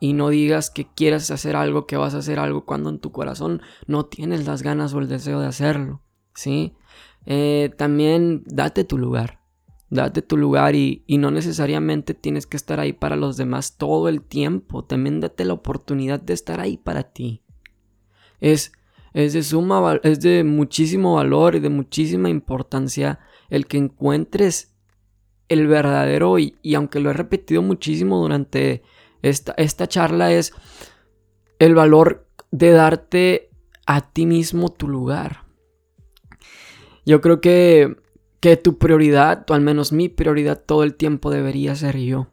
Y 0.00 0.12
no 0.12 0.28
digas 0.28 0.70
que 0.70 0.86
quieres 0.86 1.30
hacer 1.30 1.56
algo, 1.56 1.86
que 1.86 1.96
vas 1.96 2.14
a 2.14 2.18
hacer 2.18 2.38
algo 2.38 2.64
cuando 2.64 2.90
en 2.90 3.00
tu 3.00 3.10
corazón 3.10 3.62
no 3.86 4.06
tienes 4.06 4.46
las 4.46 4.62
ganas 4.62 4.94
o 4.94 5.00
el 5.00 5.08
deseo 5.08 5.40
de 5.40 5.48
hacerlo. 5.48 6.02
¿Sí? 6.34 6.76
Eh, 7.26 7.70
también 7.76 8.44
date 8.46 8.84
tu 8.84 8.96
lugar. 8.96 9.37
Date 9.90 10.20
tu 10.20 10.36
lugar 10.36 10.74
y, 10.74 11.04
no 11.08 11.30
necesariamente 11.30 12.12
tienes 12.12 12.46
que 12.46 12.58
estar 12.58 12.78
ahí 12.78 12.92
para 12.92 13.16
los 13.16 13.36
demás 13.36 13.76
todo 13.78 14.08
el 14.08 14.22
tiempo. 14.22 14.84
También 14.84 15.20
date 15.20 15.44
la 15.44 15.54
oportunidad 15.54 16.20
de 16.20 16.34
estar 16.34 16.60
ahí 16.60 16.76
para 16.76 17.04
ti. 17.04 17.42
Es, 18.40 18.72
es 19.14 19.32
de 19.32 19.42
suma, 19.42 19.98
es 20.02 20.20
de 20.20 20.44
muchísimo 20.44 21.14
valor 21.14 21.54
y 21.54 21.60
de 21.60 21.70
muchísima 21.70 22.28
importancia 22.28 23.18
el 23.48 23.66
que 23.66 23.78
encuentres 23.78 24.74
el 25.48 25.66
verdadero 25.66 26.38
y, 26.38 26.56
y 26.62 26.74
aunque 26.74 27.00
lo 27.00 27.10
he 27.10 27.14
repetido 27.14 27.62
muchísimo 27.62 28.20
durante 28.20 28.82
esta, 29.22 29.54
esta 29.56 29.86
charla 29.86 30.32
es 30.32 30.52
el 31.58 31.74
valor 31.74 32.28
de 32.50 32.70
darte 32.70 33.50
a 33.86 34.12
ti 34.12 34.26
mismo 34.26 34.68
tu 34.70 34.86
lugar. 34.86 35.44
Yo 37.06 37.22
creo 37.22 37.40
que 37.40 37.96
que 38.40 38.56
tu 38.56 38.78
prioridad, 38.78 39.44
o 39.50 39.54
al 39.54 39.60
menos 39.60 39.92
mi 39.92 40.08
prioridad 40.08 40.62
todo 40.64 40.84
el 40.84 40.94
tiempo 40.94 41.30
debería 41.30 41.74
ser 41.74 41.98
yo. 41.98 42.28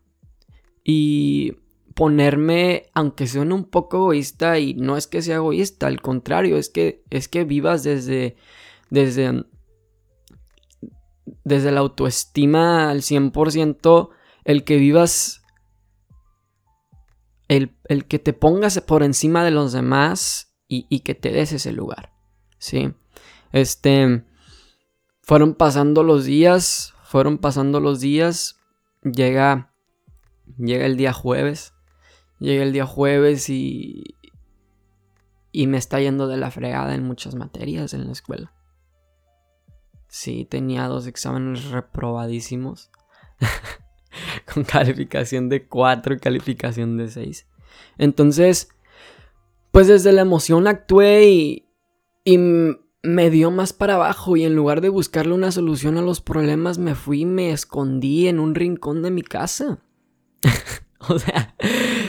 Y 0.83 1.57
ponerme, 1.95 2.89
aunque 2.93 3.27
suene 3.27 3.53
un 3.53 3.65
poco 3.65 3.97
egoísta, 3.97 4.59
y 4.59 4.75
no 4.75 4.97
es 4.97 5.07
que 5.07 5.21
sea 5.21 5.37
egoísta, 5.37 5.87
al 5.87 6.01
contrario, 6.01 6.57
es 6.57 6.69
que, 6.69 7.03
es 7.09 7.27
que 7.27 7.43
vivas 7.43 7.83
desde, 7.83 8.35
desde, 8.89 9.45
desde 11.43 11.71
la 11.71 11.79
autoestima 11.79 12.91
al 12.91 13.01
100%, 13.01 14.09
el 14.43 14.63
que 14.63 14.77
vivas, 14.77 15.41
el, 17.47 17.75
el, 17.85 18.05
que 18.05 18.19
te 18.19 18.33
pongas 18.33 18.79
por 18.81 19.01
encima 19.01 19.43
de 19.43 19.51
los 19.51 19.73
demás 19.73 20.53
y, 20.67 20.85
y 20.89 20.99
que 20.99 21.15
te 21.15 21.31
des 21.31 21.51
ese 21.51 21.71
lugar, 21.71 22.11
¿sí? 22.59 22.93
Este 23.51 24.23
fueron 25.25 25.55
pasando 25.55 26.03
los 26.03 26.23
días, 26.23 26.93
fueron 27.03 27.39
pasando 27.39 27.79
los 27.79 27.99
días. 27.99 28.59
Llega, 29.01 29.73
llega 30.57 30.85
el 30.85 30.97
día 30.97 31.13
jueves. 31.13 31.73
Llega 32.39 32.63
el 32.63 32.73
día 32.73 32.85
jueves 32.85 33.49
y, 33.49 34.15
y 35.51 35.67
me 35.67 35.77
está 35.77 35.99
yendo 35.99 36.27
de 36.27 36.37
la 36.37 36.51
fregada 36.51 36.93
en 36.93 37.03
muchas 37.03 37.33
materias 37.33 37.93
en 37.93 38.05
la 38.05 38.11
escuela. 38.11 38.53
Sí, 40.07 40.45
tenía 40.45 40.87
dos 40.87 41.07
exámenes 41.07 41.65
reprobadísimos. 41.71 42.91
con 44.53 44.63
calificación 44.63 45.49
de 45.49 45.67
4 45.67 46.15
y 46.15 46.19
calificación 46.19 46.97
de 46.97 47.09
6. 47.09 47.47
Entonces, 47.97 48.69
pues 49.71 49.87
desde 49.87 50.11
la 50.11 50.21
emoción 50.21 50.67
actué 50.67 51.25
y, 51.25 51.69
y 52.23 52.37
me 53.05 53.29
dio 53.29 53.51
más 53.51 53.73
para 53.73 53.95
abajo 53.95 54.35
y 54.37 54.43
en 54.43 54.55
lugar 54.55 54.81
de 54.81 54.89
buscarle 54.89 55.33
una 55.33 55.51
solución 55.51 55.97
a 55.97 56.01
los 56.01 56.21
problemas 56.21 56.77
me 56.77 56.95
fui 56.95 57.21
y 57.21 57.25
me 57.25 57.51
escondí 57.51 58.27
en 58.27 58.39
un 58.39 58.55
rincón 58.55 59.01
de 59.01 59.11
mi 59.11 59.21
casa. 59.21 59.79
o 61.07 61.19
sea, 61.19 61.55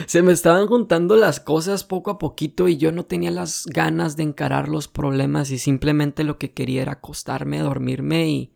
se 0.05 0.21
me 0.21 0.31
estaban 0.31 0.67
juntando 0.67 1.15
las 1.15 1.39
cosas 1.39 1.83
poco 1.83 2.11
a 2.11 2.17
poquito 2.17 2.67
y 2.67 2.77
yo 2.77 2.91
no 2.91 3.05
tenía 3.05 3.31
las 3.31 3.65
ganas 3.65 4.15
de 4.15 4.23
encarar 4.23 4.69
los 4.69 4.87
problemas 4.87 5.51
y 5.51 5.57
simplemente 5.57 6.23
lo 6.23 6.37
que 6.37 6.51
quería 6.51 6.81
era 6.81 6.93
acostarme, 6.93 7.59
dormirme 7.59 8.29
y 8.29 8.53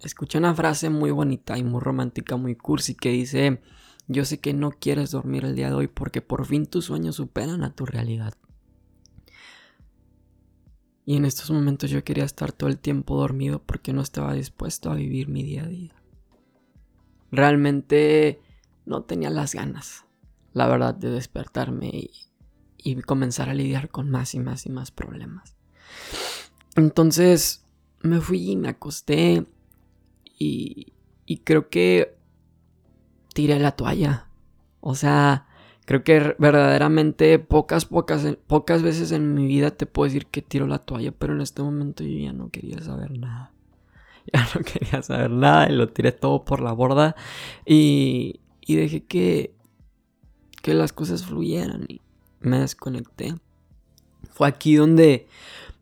escuché 0.00 0.38
una 0.38 0.54
frase 0.54 0.90
muy 0.90 1.10
bonita 1.10 1.56
y 1.56 1.64
muy 1.64 1.80
romántica, 1.80 2.36
muy 2.36 2.56
cursi 2.56 2.94
que 2.94 3.10
dice, 3.10 3.60
yo 4.08 4.24
sé 4.24 4.40
que 4.40 4.52
no 4.52 4.70
quieres 4.70 5.10
dormir 5.12 5.44
el 5.44 5.54
día 5.54 5.68
de 5.68 5.74
hoy 5.74 5.88
porque 5.88 6.20
por 6.20 6.46
fin 6.46 6.66
tus 6.66 6.86
sueños 6.86 7.16
superan 7.16 7.62
a 7.62 7.74
tu 7.74 7.86
realidad. 7.86 8.34
Y 11.06 11.16
en 11.16 11.24
estos 11.24 11.50
momentos 11.50 11.90
yo 11.90 12.02
quería 12.02 12.24
estar 12.24 12.52
todo 12.52 12.70
el 12.70 12.78
tiempo 12.78 13.16
dormido 13.16 13.62
porque 13.62 13.92
no 13.92 14.00
estaba 14.00 14.32
dispuesto 14.32 14.90
a 14.90 14.94
vivir 14.94 15.28
mi 15.28 15.42
día 15.42 15.64
a 15.64 15.68
día. 15.68 15.94
Realmente 17.30 18.40
no 18.86 19.02
tenía 19.02 19.28
las 19.28 19.54
ganas, 19.54 20.04
la 20.52 20.66
verdad, 20.66 20.94
de 20.94 21.10
despertarme 21.10 21.88
y, 21.88 23.02
comenzar 23.02 23.48
a 23.48 23.54
lidiar 23.54 23.88
con 23.88 24.10
más 24.10 24.34
y 24.34 24.40
más 24.40 24.66
y 24.66 24.70
más 24.70 24.90
problemas. 24.90 25.56
Entonces 26.76 27.64
me 28.00 28.20
fui 28.20 28.50
y 28.52 28.56
me 28.56 28.68
acosté 28.68 29.46
y, 30.38 30.92
y 31.26 31.38
creo 31.38 31.68
que 31.70 32.16
tiré 33.32 33.58
la 33.58 33.72
toalla. 33.72 34.28
O 34.80 34.94
sea, 34.94 35.46
creo 35.84 36.02
que 36.02 36.34
verdaderamente 36.38 37.38
pocas, 37.38 37.84
pocas, 37.84 38.36
pocas 38.46 38.82
veces 38.82 39.12
en 39.12 39.34
mi 39.34 39.46
vida 39.46 39.70
te 39.70 39.86
puedo 39.86 40.06
decir 40.06 40.26
que 40.26 40.42
tiro 40.42 40.66
la 40.66 40.78
toalla, 40.78 41.12
pero 41.12 41.34
en 41.34 41.40
este 41.40 41.62
momento 41.62 42.04
yo 42.04 42.18
ya 42.18 42.32
no 42.32 42.50
quería 42.50 42.80
saber 42.80 43.18
nada. 43.18 43.50
Ya 44.32 44.48
no 44.54 44.62
quería 44.62 45.02
saber 45.02 45.30
nada 45.30 45.68
y 45.68 45.74
lo 45.74 45.90
tiré 45.90 46.10
todo 46.10 46.46
por 46.46 46.62
la 46.62 46.72
borda 46.72 47.14
y, 47.66 48.40
y 48.62 48.76
dejé 48.76 49.04
que, 49.04 49.54
que 50.62 50.72
las 50.72 50.94
cosas 50.94 51.26
fluyeran 51.26 51.84
y 51.88 52.00
me 52.40 52.60
desconecté. 52.60 53.34
Fue 54.30 54.48
aquí 54.48 54.76
donde, 54.76 55.28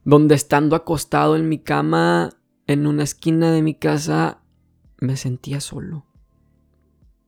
donde 0.05 0.35
estando 0.35 0.75
acostado 0.75 1.37
en 1.37 1.49
mi 1.49 1.61
cama, 1.61 2.31
en 2.67 2.89
una 2.89 3.05
esquina 3.05 3.53
de 3.53 3.63
mi 3.63 3.75
casa, 3.75 4.41
me 4.99 5.17
sentía 5.17 5.61
solo. 5.61 6.05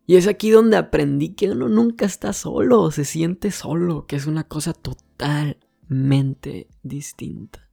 Y 0.07 0.17
es 0.17 0.27
aquí 0.27 0.51
donde 0.51 0.77
aprendí 0.77 1.31
que 1.31 1.51
uno 1.51 1.69
nunca 1.69 2.05
está 2.05 2.33
solo, 2.33 2.91
se 2.91 3.05
siente 3.05 3.51
solo, 3.51 4.07
que 4.07 4.17
es 4.17 4.27
una 4.27 4.45
cosa 4.45 4.75
totalmente 4.75 6.69
distinta. 6.83 7.69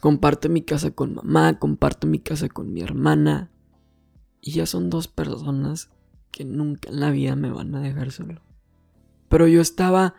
Comparto 0.00 0.48
mi 0.48 0.62
casa 0.62 0.92
con 0.92 1.14
mamá, 1.14 1.58
comparto 1.58 2.06
mi 2.06 2.20
casa 2.20 2.48
con 2.48 2.72
mi 2.72 2.82
hermana. 2.82 3.50
Y 4.40 4.52
ya 4.52 4.66
son 4.66 4.90
dos 4.90 5.08
personas 5.08 5.90
que 6.30 6.44
nunca 6.44 6.90
en 6.90 7.00
la 7.00 7.10
vida 7.10 7.34
me 7.34 7.50
van 7.50 7.74
a 7.74 7.80
dejar 7.80 8.12
solo. 8.12 8.42
Pero 9.28 9.48
yo 9.48 9.60
estaba, 9.60 10.14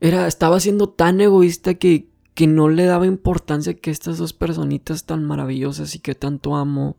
era, 0.00 0.26
estaba 0.26 0.60
siendo 0.60 0.90
tan 0.90 1.20
egoísta 1.20 1.74
que, 1.74 2.10
que 2.34 2.46
no 2.46 2.68
le 2.68 2.84
daba 2.84 3.06
importancia 3.06 3.74
que 3.74 3.90
estas 3.90 4.18
dos 4.18 4.32
personitas 4.32 5.06
tan 5.06 5.24
maravillosas 5.24 5.94
y 5.94 6.00
que 6.00 6.14
tanto 6.14 6.56
amo 6.56 6.96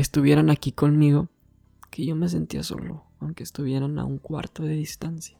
estuvieran 0.00 0.50
aquí 0.50 0.72
conmigo, 0.72 1.28
que 1.90 2.04
yo 2.04 2.14
me 2.16 2.28
sentía 2.28 2.62
solo, 2.62 3.04
aunque 3.20 3.42
estuvieran 3.42 3.98
a 3.98 4.04
un 4.04 4.18
cuarto 4.18 4.62
de 4.62 4.74
distancia. 4.74 5.38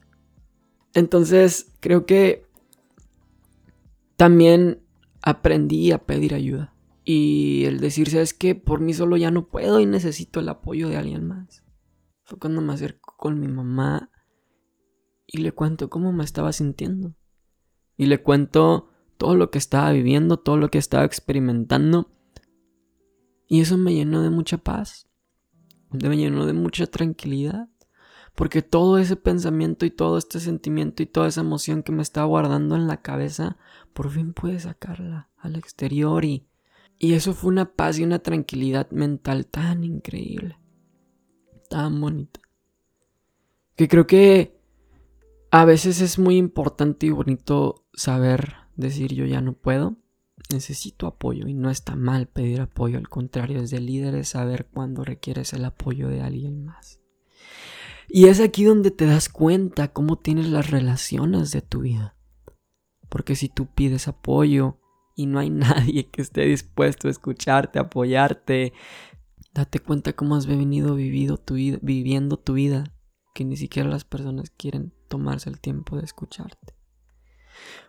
Entonces, 0.93 1.73
creo 1.79 2.05
que 2.05 2.45
también 4.15 4.81
aprendí 5.21 5.91
a 5.91 5.99
pedir 5.99 6.33
ayuda. 6.33 6.73
Y 7.05 7.65
el 7.65 7.79
decirse 7.79 8.21
es 8.21 8.33
que 8.33 8.53
por 8.55 8.81
mí 8.81 8.93
solo 8.93 9.17
ya 9.17 9.31
no 9.31 9.47
puedo 9.47 9.79
y 9.79 9.85
necesito 9.85 10.39
el 10.39 10.49
apoyo 10.49 10.89
de 10.89 10.97
alguien 10.97 11.25
más. 11.25 11.63
Fue 12.23 12.37
cuando 12.37 12.61
me 12.61 12.73
acerco 12.73 13.15
con 13.17 13.39
mi 13.39 13.47
mamá 13.47 14.11
y 15.25 15.39
le 15.39 15.51
cuento 15.51 15.89
cómo 15.89 16.11
me 16.11 16.23
estaba 16.23 16.51
sintiendo. 16.53 17.15
Y 17.97 18.05
le 18.05 18.21
cuento 18.21 18.89
todo 19.17 19.35
lo 19.35 19.49
que 19.51 19.57
estaba 19.57 19.91
viviendo, 19.91 20.37
todo 20.37 20.57
lo 20.57 20.69
que 20.69 20.77
estaba 20.77 21.05
experimentando. 21.05 22.11
Y 23.49 23.61
eso 23.61 23.77
me 23.77 23.93
llenó 23.93 24.21
de 24.21 24.29
mucha 24.29 24.59
paz. 24.59 25.07
Me 25.89 26.15
llenó 26.15 26.45
de 26.45 26.53
mucha 26.53 26.85
tranquilidad. 26.85 27.67
Porque 28.35 28.61
todo 28.61 28.99
ese 28.99 29.15
pensamiento 29.15 29.87
y 29.87 29.89
todo 29.89 30.19
este 30.19 30.39
sentimiento 30.39 31.01
y 31.01 31.07
toda 31.07 31.27
esa 31.27 31.41
emoción 31.41 31.81
que 31.81 31.91
me 31.91 32.03
estaba 32.03 32.27
guardando 32.27 32.75
en 32.75 32.87
la 32.87 33.01
cabeza, 33.01 33.57
por 33.91 34.11
fin 34.11 34.33
pude 34.33 34.59
sacarla 34.59 35.29
al 35.35 35.55
exterior 35.55 36.23
y, 36.23 36.47
y 36.99 37.13
eso 37.13 37.33
fue 37.33 37.49
una 37.49 37.73
paz 37.73 37.97
y 37.97 38.03
una 38.03 38.19
tranquilidad 38.19 38.91
mental 38.91 39.47
tan 39.47 39.83
increíble. 39.83 40.59
Tan 41.69 41.99
bonita. 41.99 42.39
Que 43.75 43.87
creo 43.87 44.05
que 44.05 44.61
a 45.49 45.65
veces 45.65 46.01
es 46.01 46.19
muy 46.19 46.37
importante 46.37 47.07
y 47.07 47.09
bonito 47.09 47.87
saber 47.93 48.53
decir 48.75 49.13
yo 49.13 49.25
ya 49.25 49.41
no 49.41 49.53
puedo 49.53 49.97
necesito 50.49 51.07
apoyo 51.07 51.47
y 51.47 51.53
no 51.53 51.69
está 51.69 51.95
mal 51.95 52.27
pedir 52.27 52.61
apoyo, 52.61 52.97
al 52.97 53.09
contrario, 53.09 53.61
es 53.61 53.71
de 53.71 53.79
líderes 53.79 54.29
saber 54.29 54.67
cuándo 54.67 55.03
requieres 55.03 55.53
el 55.53 55.65
apoyo 55.65 56.09
de 56.09 56.21
alguien 56.21 56.65
más. 56.65 56.99
Y 58.07 58.25
es 58.25 58.39
aquí 58.39 58.63
donde 58.63 58.89
te 58.89 59.05
das 59.05 59.29
cuenta 59.29 59.93
cómo 59.93 60.17
tienes 60.17 60.47
las 60.49 60.71
relaciones 60.71 61.51
de 61.51 61.61
tu 61.61 61.81
vida. 61.81 62.15
Porque 63.07 63.35
si 63.35 63.49
tú 63.49 63.67
pides 63.67 64.07
apoyo 64.07 64.79
y 65.15 65.27
no 65.27 65.39
hay 65.39 65.49
nadie 65.51 66.09
que 66.09 66.21
esté 66.21 66.45
dispuesto 66.45 67.07
a 67.07 67.11
escucharte, 67.11 67.77
apoyarte, 67.77 68.73
date 69.53 69.79
cuenta 69.79 70.13
cómo 70.13 70.35
has 70.35 70.47
venido 70.47 70.95
vivido 70.95 71.37
tu 71.37 71.55
vida, 71.55 71.77
viviendo 71.81 72.37
tu 72.37 72.53
vida, 72.53 72.83
que 73.35 73.45
ni 73.45 73.57
siquiera 73.57 73.87
las 73.87 74.05
personas 74.05 74.49
quieren 74.49 74.93
tomarse 75.07 75.49
el 75.49 75.59
tiempo 75.59 75.95
de 75.97 76.05
escucharte. 76.05 76.68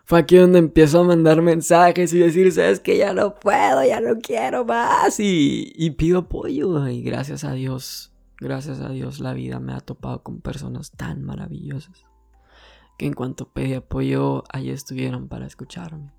Fue 0.03 0.19
aquí 0.19 0.37
donde 0.37 0.59
empiezo 0.59 0.99
a 0.99 1.03
mandar 1.03 1.41
mensajes 1.41 2.13
y 2.13 2.19
decir, 2.19 2.51
sabes 2.51 2.79
que 2.79 2.97
ya 2.97 3.13
no 3.13 3.35
puedo, 3.35 3.83
ya 3.85 4.01
no 4.01 4.19
quiero 4.19 4.65
más. 4.65 5.19
Y, 5.19 5.71
y 5.75 5.91
pido 5.91 6.19
apoyo. 6.19 6.87
Y 6.87 7.01
gracias 7.01 7.43
a 7.43 7.53
Dios, 7.53 8.11
gracias 8.39 8.81
a 8.81 8.89
Dios 8.89 9.19
la 9.19 9.33
vida 9.33 9.59
me 9.59 9.73
ha 9.73 9.79
topado 9.79 10.21
con 10.23 10.41
personas 10.41 10.91
tan 10.91 11.23
maravillosas. 11.23 12.05
Que 12.97 13.05
en 13.05 13.13
cuanto 13.13 13.49
pedí 13.51 13.73
apoyo, 13.73 14.43
ahí 14.49 14.69
estuvieron 14.69 15.27
para 15.27 15.47
escucharme. 15.47 16.11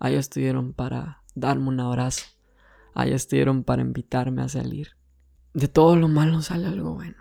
Ahí 0.00 0.14
estuvieron 0.14 0.72
para 0.72 1.22
darme 1.34 1.68
un 1.68 1.80
abrazo. 1.80 2.24
Ahí 2.94 3.12
estuvieron 3.12 3.64
para 3.64 3.82
invitarme 3.82 4.42
a 4.42 4.48
salir. 4.48 4.96
De 5.54 5.68
todo 5.68 5.96
lo 5.96 6.08
malo 6.08 6.40
sale 6.42 6.66
algo 6.66 6.94
bueno. 6.94 7.16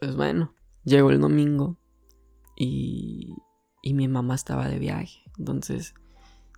Pues 0.00 0.16
bueno, 0.16 0.54
llegó 0.84 1.10
el 1.10 1.20
domingo 1.20 1.78
y 2.56 3.36
y 3.82 3.94
mi 3.94 4.08
mamá 4.08 4.34
estaba 4.34 4.68
de 4.68 4.78
viaje. 4.78 5.22
Entonces 5.38 5.94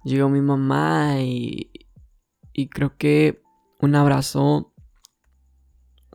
llegó 0.05 0.29
mi 0.29 0.43
mamá 0.43 1.21
y, 1.21 1.73
y 2.53 2.69
creo 2.69 2.97
que 2.97 3.43
un 3.81 3.97
abrazo, 3.97 4.75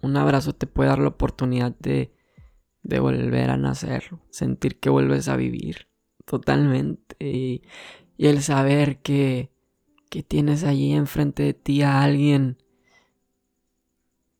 un 0.01 0.15
abrazo 0.15 0.53
te 0.53 0.67
puede 0.67 0.89
dar 0.89 0.99
la 0.99 1.09
oportunidad 1.09 1.75
de, 1.79 2.13
de 2.83 2.99
volver 2.99 3.49
a 3.49 3.57
nacer, 3.57 4.03
sentir 4.29 4.79
que 4.79 4.89
vuelves 4.89 5.27
a 5.27 5.35
vivir 5.35 5.87
totalmente 6.25 7.15
y, 7.19 7.63
y 8.17 8.27
el 8.27 8.41
saber 8.41 9.01
que, 9.01 9.51
que 10.09 10.23
tienes 10.23 10.63
allí 10.63 10.93
enfrente 10.93 11.43
de 11.43 11.53
ti 11.53 11.81
a 11.81 12.01
alguien 12.03 12.57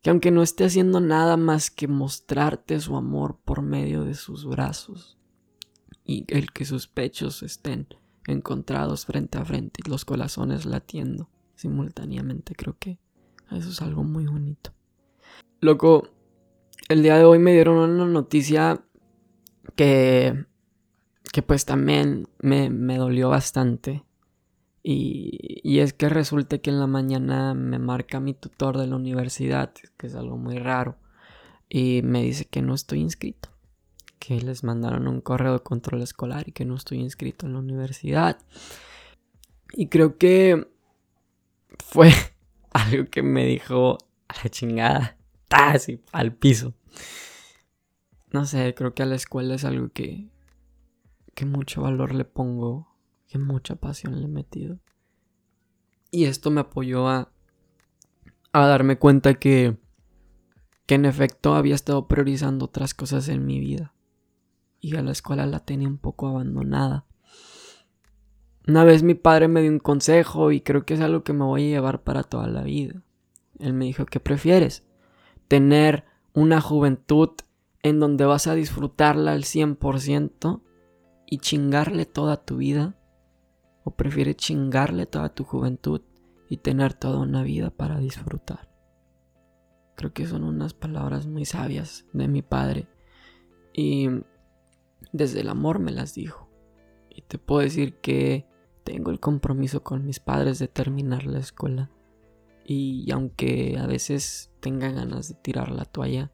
que 0.02 0.10
aunque 0.10 0.32
no 0.32 0.42
esté 0.42 0.64
haciendo 0.64 1.02
nada 1.02 1.36
más 1.36 1.70
que 1.70 1.88
mostrarte 1.88 2.80
su 2.80 2.96
amor 2.96 3.40
por 3.44 3.62
medio 3.62 4.06
de 4.06 4.14
sus 4.14 4.46
brazos, 4.46 5.19
y 6.10 6.26
el 6.30 6.52
que 6.52 6.66
sus 6.66 6.88
pechos 6.88 7.44
estén 7.44 7.86
encontrados 8.26 9.06
frente 9.06 9.38
a 9.38 9.46
frente 9.46 9.82
y 9.86 9.90
los 9.92 10.06
corazones 10.06 10.66
latiendo 10.66 11.30
simultáneamente. 11.54 12.56
Creo 12.56 12.76
que 12.80 12.98
eso 13.52 13.70
es 13.70 13.80
algo 13.84 14.04
muy 14.04 14.26
bonito. 14.26 14.74
Loco, 15.62 16.10
el 16.88 17.04
día 17.04 17.16
de 17.16 17.26
hoy 17.26 17.38
me 17.38 17.54
dieron 17.54 17.78
una 17.78 18.06
noticia 18.08 18.84
que, 19.76 20.46
que 21.32 21.44
pues 21.44 21.66
también 21.66 22.28
me, 22.40 22.72
me 22.72 22.98
dolió 22.98 23.30
bastante. 23.30 24.04
Y, 24.82 25.62
y, 25.62 25.78
es 25.78 25.94
que 25.94 26.10
resulta 26.10 26.58
que 26.58 26.72
en 26.72 26.80
la 26.80 26.88
mañana 26.88 27.54
me 27.54 27.78
marca 27.78 28.20
mi 28.20 28.34
tutor 28.34 28.80
de 28.80 28.88
la 28.88 28.96
universidad, 28.96 29.74
que 29.98 30.08
es 30.08 30.16
algo 30.16 30.38
muy 30.38 30.58
raro, 30.58 30.98
y 31.68 32.02
me 32.04 32.24
dice 32.24 32.46
que 32.46 32.64
no 32.64 32.74
estoy 32.74 33.02
inscrito 33.02 33.50
que 34.20 34.40
les 34.42 34.64
mandaron 34.64 35.08
un 35.08 35.22
correo 35.22 35.54
de 35.54 35.64
control 35.64 36.02
escolar 36.02 36.48
y 36.48 36.52
que 36.52 36.66
no 36.66 36.76
estoy 36.76 37.00
inscrito 37.00 37.48
en 37.48 37.54
la 37.54 37.60
universidad. 37.60 38.38
Y 39.74 39.88
creo 39.88 40.18
que 40.18 40.68
fue 41.84 42.12
algo 42.72 43.06
que 43.10 43.24
me 43.24 43.46
dijo 43.46 43.98
a 44.28 44.36
la 44.44 44.50
chingada, 44.50 45.18
así 45.50 46.04
al 46.12 46.34
piso. 46.34 46.74
No 48.32 48.46
sé, 48.46 48.76
creo 48.76 48.94
que 48.94 49.04
a 49.04 49.08
la 49.08 49.16
escuela 49.16 49.56
es 49.56 49.66
algo 49.66 49.90
que, 49.90 50.28
que 51.34 51.46
mucho 51.46 51.82
valor 51.82 52.14
le 52.14 52.26
pongo, 52.26 52.96
que 53.28 53.40
mucha 53.40 53.76
pasión 53.76 54.20
le 54.20 54.26
he 54.26 54.30
metido. 54.30 54.80
Y 56.12 56.26
esto 56.26 56.52
me 56.52 56.62
apoyó 56.62 57.08
a, 57.08 57.32
a 58.52 58.68
darme 58.68 58.98
cuenta 58.98 59.36
que, 59.36 59.78
que 60.86 60.96
en 60.96 61.06
efecto 61.06 61.56
había 61.56 61.76
estado 61.76 62.08
priorizando 62.08 62.66
otras 62.66 62.94
cosas 62.94 63.30
en 63.30 63.46
mi 63.46 63.60
vida 63.60 63.94
y 64.82 64.96
a 64.96 65.02
la 65.02 65.12
escuela 65.12 65.46
la 65.46 65.60
tenía 65.60 65.88
un 65.88 65.98
poco 65.98 66.28
abandonada. 66.28 67.06
Una 68.68 68.84
vez 68.84 69.04
mi 69.04 69.16
padre 69.16 69.48
me 69.48 69.62
dio 69.62 69.72
un 69.72 69.80
consejo 69.80 70.52
y 70.52 70.62
creo 70.62 70.86
que 70.86 70.94
es 70.94 71.02
algo 71.02 71.24
que 71.24 71.34
me 71.34 71.46
voy 71.46 71.64
a 71.64 71.76
llevar 71.76 72.04
para 72.04 72.24
toda 72.24 72.48
la 72.48 72.64
vida. 72.64 73.02
Él 73.58 73.74
me 73.74 73.86
dijo, 73.86 74.06
¿qué 74.06 74.20
prefieres? 74.20 74.86
¿Tener 75.48 76.06
una 76.34 76.62
juventud 76.62 77.32
en 77.82 78.00
donde 78.00 78.26
vas 78.26 78.48
a 78.48 78.56
disfrutarla 78.56 79.32
al 79.32 79.44
100% 79.44 80.62
y 81.26 81.38
chingarle 81.40 82.06
toda 82.06 82.38
tu 82.38 82.58
vida? 82.58 82.96
¿O 83.84 83.92
prefieres 83.92 84.36
chingarle 84.36 85.06
toda 85.06 85.30
tu 85.34 85.44
juventud 85.44 86.02
y 86.48 86.58
tener 86.58 86.94
toda 86.94 87.20
una 87.20 87.44
vida 87.44 87.72
para 87.72 88.00
disfrutar? 88.00 88.70
Creo 89.96 90.14
que 90.14 90.28
son 90.28 90.44
unas 90.44 90.74
palabras 90.74 91.28
muy 91.28 91.46
sabias 91.46 92.06
de 92.14 92.28
mi 92.28 92.42
padre. 92.42 92.88
Y 93.74 94.10
desde 95.12 95.42
el 95.42 95.50
amor 95.50 95.80
me 95.80 95.92
las 95.92 96.14
dijo. 96.14 96.50
Y 97.10 97.22
te 97.24 97.38
puedo 97.38 97.62
decir 97.62 97.96
que 97.96 98.46
tengo 98.84 99.12
el 99.12 99.20
compromiso 99.20 99.84
con 99.84 100.06
mis 100.06 100.20
padres 100.20 100.60
de 100.60 100.68
terminar 100.68 101.26
la 101.26 101.40
escuela. 101.40 101.90
Y 102.66 103.12
aunque 103.12 103.78
a 103.80 103.88
veces 103.88 104.52
tenga 104.60 104.92
ganas 104.92 105.30
de 105.30 105.36
tirar 105.36 105.72
la 105.72 105.86
toalla, 105.86 106.32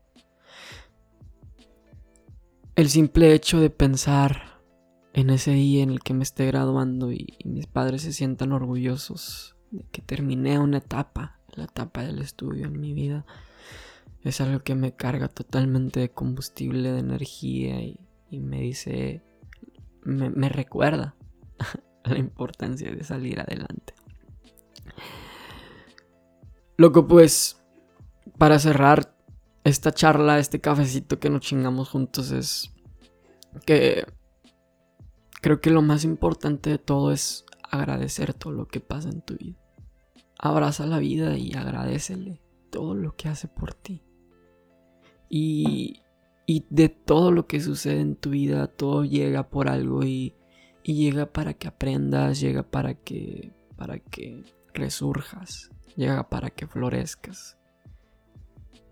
el 2.75 2.89
simple 2.89 3.33
hecho 3.33 3.61
de 3.61 3.69
pensar 3.69 4.61
en 5.13 5.29
ese 5.29 5.51
día 5.51 5.81
en 5.81 5.91
el 5.91 6.01
que 6.01 6.13
me 6.13 6.23
esté 6.23 6.45
graduando 6.45 7.11
y, 7.13 7.37
mis 7.45 7.67
padres 7.67 8.01
se 8.01 8.11
sientan 8.11 8.51
orgullosos 8.51 9.55
de 9.71 9.85
que 9.91 10.01
terminé 10.01 10.59
una 10.59 10.79
etapa, 10.79 11.39
la 11.53 11.63
etapa 11.65 12.03
del 12.03 12.19
estudio 12.19 12.65
en 12.65 12.79
mi 12.81 12.93
vida, 12.93 13.25
es 14.23 14.41
algo 14.41 14.59
que 14.59 14.75
me 14.75 14.93
carga 14.93 15.29
totalmente 15.29 16.01
de 16.01 16.11
combustible, 16.11 16.91
de 16.91 16.99
energía 16.99 17.81
y, 17.81 18.04
me 18.39 18.61
dice, 18.61 19.23
me, 20.03 20.29
me 20.29 20.49
recuerda 20.49 21.15
la 22.03 22.17
importancia 22.17 22.91
de 22.91 23.03
salir 23.03 23.39
adelante. 23.39 23.93
Loco, 26.77 27.07
pues, 27.07 27.63
para 28.37 28.59
cerrar 28.59 29.15
esta 29.63 29.91
charla, 29.91 30.39
este 30.39 30.61
cafecito 30.61 31.19
que 31.19 31.29
nos 31.29 31.41
chingamos 31.41 31.89
juntos 31.89 32.31
es 32.31 32.71
que 33.65 34.05
creo 35.41 35.61
que 35.61 35.71
lo 35.71 35.81
más 35.81 36.03
importante 36.03 36.69
de 36.69 36.77
todo 36.77 37.11
es 37.11 37.45
agradecer 37.63 38.33
todo 38.33 38.53
lo 38.53 38.67
que 38.67 38.79
pasa 38.79 39.09
en 39.09 39.21
tu 39.21 39.35
vida. 39.37 39.57
Abraza 40.37 40.85
la 40.85 40.99
vida 40.99 41.37
y 41.37 41.53
agradecele 41.53 42.41
todo 42.69 42.93
lo 42.93 43.15
que 43.15 43.29
hace 43.29 43.47
por 43.47 43.73
ti. 43.73 44.03
Y, 45.29 46.01
y 46.45 46.65
de 46.69 46.89
todo 46.89 47.31
lo 47.31 47.47
que 47.47 47.59
sucede 47.59 48.01
en 48.01 48.15
tu 48.15 48.31
vida, 48.31 48.67
todo 48.67 49.03
llega 49.03 49.49
por 49.49 49.67
algo 49.67 50.03
y, 50.03 50.35
llega 50.83 51.25
para 51.25 51.55
que 51.55 51.67
aprendas, 51.67 52.39
llega 52.39 52.63
para 52.63 52.93
que, 52.93 53.51
para 53.75 53.99
que 53.99 54.43
resurjas, 54.73 55.71
llega 55.95 56.29
para 56.29 56.51
que 56.51 56.67
florezcas. 56.67 57.57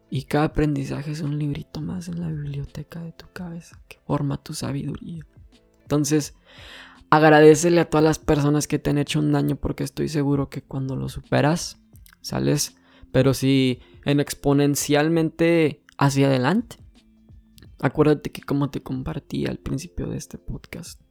Y 0.09 0.23
cada 0.23 0.45
aprendizaje 0.45 1.11
es 1.11 1.21
un 1.21 1.37
librito 1.37 1.81
más 1.81 2.07
en 2.07 2.19
la 2.19 2.27
biblioteca 2.27 3.01
de 3.01 3.11
tu 3.11 3.27
cabeza 3.31 3.79
que 3.87 3.99
forma 4.05 4.41
tu 4.41 4.53
sabiduría. 4.53 5.25
Entonces, 5.81 6.35
agradecele 7.09 7.81
a 7.81 7.89
todas 7.89 8.03
las 8.03 8.19
personas 8.19 8.67
que 8.67 8.79
te 8.79 8.89
han 8.89 8.97
hecho 8.97 9.19
un 9.19 9.31
daño 9.31 9.55
porque 9.55 9.83
estoy 9.83 10.09
seguro 10.09 10.49
que 10.49 10.63
cuando 10.63 10.95
lo 10.95 11.09
superas, 11.09 11.79
sales, 12.21 12.75
pero 13.11 13.33
sí 13.33 13.79
en 14.05 14.19
exponencialmente 14.19 15.83
hacia 15.97 16.27
adelante. 16.27 16.82
Acuérdate 17.83 18.31
que 18.31 18.41
como 18.41 18.69
te 18.69 18.81
compartí 18.81 19.45
al 19.45 19.57
principio 19.57 20.07
de 20.07 20.15
este 20.15 20.37
podcast, 20.37 21.01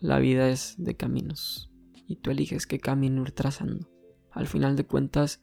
la 0.00 0.18
vida 0.18 0.48
es 0.48 0.76
de 0.78 0.96
caminos 0.96 1.70
y 2.06 2.16
tú 2.16 2.30
eliges 2.30 2.66
qué 2.66 2.80
camino 2.80 3.20
ir 3.20 3.32
trazando. 3.32 3.86
Al 4.30 4.46
final 4.46 4.76
de 4.76 4.86
cuentas, 4.86 5.42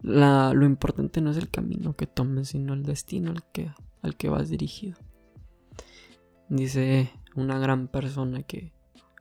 lo 0.00 0.64
importante 0.64 1.20
no 1.20 1.32
es 1.32 1.36
el 1.36 1.50
camino 1.50 1.96
que 1.96 2.06
tomes, 2.06 2.48
sino 2.48 2.72
el 2.72 2.82
destino 2.82 3.30
al 3.30 3.44
que, 3.52 3.74
al 4.00 4.16
que 4.16 4.30
vas 4.30 4.48
dirigido. 4.48 4.96
Dice 6.48 7.10
una 7.36 7.58
gran 7.58 7.88
persona 7.88 8.42
que 8.42 8.72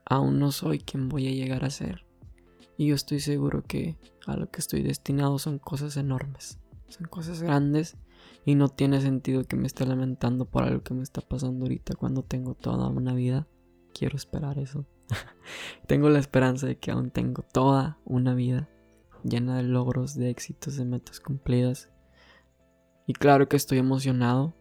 aún 0.05 0.39
no 0.39 0.53
soy 0.53 0.79
quien 0.79 1.09
voy 1.09 1.27
a 1.27 1.31
llegar 1.31 1.65
a 1.65 1.71
ser. 1.71 2.05
Y 2.77 2.87
yo 2.87 2.95
estoy 2.95 3.19
seguro 3.19 3.63
que 3.63 3.97
a 4.27 4.37
lo 4.37 4.49
que 4.49 4.61
estoy 4.61 4.81
destinado 4.81 5.39
son 5.39 5.59
cosas 5.59 5.97
enormes, 5.97 6.57
son 6.87 7.07
cosas 7.07 7.41
grandes 7.41 7.97
y 8.45 8.55
no 8.55 8.69
tiene 8.69 9.01
sentido 9.01 9.43
que 9.43 9.55
me 9.55 9.67
esté 9.67 9.85
lamentando 9.85 10.45
por 10.45 10.63
algo 10.63 10.83
que 10.83 10.93
me 10.93 11.03
está 11.03 11.21
pasando 11.21 11.65
ahorita 11.65 11.95
cuando 11.95 12.23
tengo 12.23 12.55
toda 12.55 12.87
una 12.87 13.13
vida. 13.13 13.47
Quiero 13.93 14.15
esperar 14.15 14.59
eso. 14.59 14.85
tengo 15.87 16.09
la 16.09 16.19
esperanza 16.19 16.67
de 16.67 16.77
que 16.77 16.91
aún 16.91 17.11
tengo 17.11 17.43
toda 17.43 17.99
una 18.05 18.33
vida 18.33 18.69
llena 19.23 19.57
de 19.57 19.63
logros, 19.63 20.15
de 20.15 20.29
éxitos, 20.29 20.77
de 20.77 20.85
metas 20.85 21.19
cumplidas. 21.19 21.89
Y 23.07 23.13
claro 23.13 23.49
que 23.49 23.57
estoy 23.57 23.79
emocionado 23.79 24.53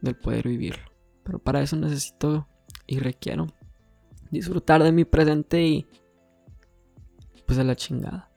del 0.00 0.16
poder 0.16 0.48
vivirlo. 0.48 0.84
Pero 1.22 1.38
para 1.38 1.62
eso 1.62 1.76
necesito 1.76 2.48
y 2.86 2.98
requiero 2.98 3.46
disfrutar 4.30 4.82
de 4.82 4.92
mi 4.92 5.04
presente 5.04 5.62
y 5.62 5.86
pues 7.46 7.56
de 7.58 7.64
la 7.64 7.76
chingada. 7.76 8.30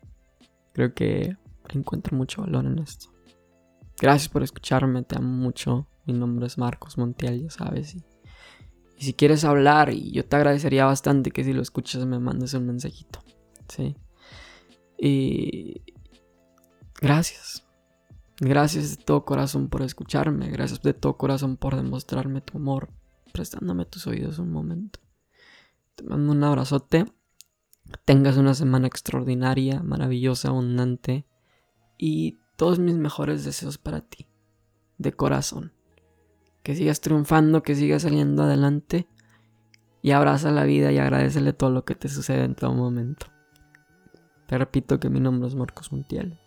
Creo 0.74 0.94
que 0.94 1.38
encuentro 1.74 2.16
mucho 2.18 2.42
valor 2.42 2.66
en 2.66 2.80
esto. 2.80 3.17
Gracias 4.00 4.30
por 4.30 4.44
escucharme, 4.44 5.04
te 5.04 5.18
amo 5.18 5.30
mucho. 5.30 5.88
Mi 6.06 6.14
nombre 6.14 6.48
es 6.48 6.58
Marcos 6.58 6.98
Montiel, 6.98 7.44
ya 7.44 7.50
sabes. 7.50 7.96
Y, 7.96 8.04
y 8.98 9.04
si 9.04 9.14
quieres 9.14 9.44
hablar, 9.44 9.92
y 9.92 10.12
yo 10.12 10.26
te 10.26 10.36
agradecería 10.36 10.86
bastante 10.86 11.32
que 11.32 11.44
si 11.44 11.54
lo 11.54 11.62
escuchas 11.62 12.06
me 12.06 12.20
mandes 12.20 12.54
un 12.54 12.68
mensajito. 12.68 13.20
¿sí? 13.68 13.96
Y 14.98 15.82
gracias. 17.00 17.64
Gracias 18.40 18.98
de 18.98 19.04
todo 19.04 19.26
corazón 19.26 19.68
por 19.68 19.82
escucharme. 19.82 20.50
Gracias 20.50 20.82
de 20.82 20.94
todo 20.94 21.18
corazón 21.18 21.58
por 21.58 21.76
demostrarme 21.76 22.42
tu 22.42 22.58
amor, 22.58 22.90
prestándome 23.34 23.86
tus 23.86 24.06
oídos 24.08 24.38
un 24.40 24.52
momento. 24.52 25.00
Te 25.96 26.04
mando 26.04 26.32
un 26.32 26.44
abrazote. 26.44 27.06
Tengas 28.06 28.38
una 28.38 28.54
semana 28.54 28.86
extraordinaria, 28.88 29.82
maravillosa, 29.82 30.50
abundante. 30.50 31.26
Y 31.98 32.38
todos 32.58 32.80
mis 32.80 32.96
mejores 32.96 33.46
deseos 33.46 33.78
para 33.78 34.02
ti. 34.02 34.28
De 34.98 35.14
corazón. 35.14 35.72
Que 36.64 36.76
sigas 36.76 37.00
triunfando, 37.00 37.64
que 37.64 37.76
sigas 37.76 38.02
saliendo 38.02 38.44
adelante. 38.44 39.08
Y 40.02 40.12
abraza 40.12 40.52
la 40.52 40.66
vida 40.66 40.92
y 40.92 40.98
agradecele 40.98 41.54
todo 41.54 41.70
lo 41.70 41.86
que 41.86 41.96
te 41.96 42.10
sucede 42.10 42.44
en 42.44 42.56
todo 42.56 42.74
momento. 42.74 43.28
Te 44.48 44.58
repito 44.58 45.00
que 45.00 45.10
mi 45.10 45.20
nombre 45.20 45.48
es 45.48 45.56
Marcos 45.56 45.92
Montiel. 45.92 46.40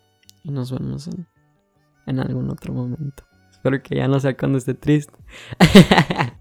Y 0.42 0.50
nos 0.50 0.72
vemos 0.72 1.06
en, 1.06 1.26
en 2.06 2.20
algún 2.20 2.50
otro 2.50 2.74
momento. 2.74 3.24
Espero 3.50 3.82
que 3.82 3.96
ya 3.96 4.08
no 4.08 4.20
sea 4.20 4.36
cuando 4.36 4.58
esté 4.58 4.74
triste. 4.74 5.14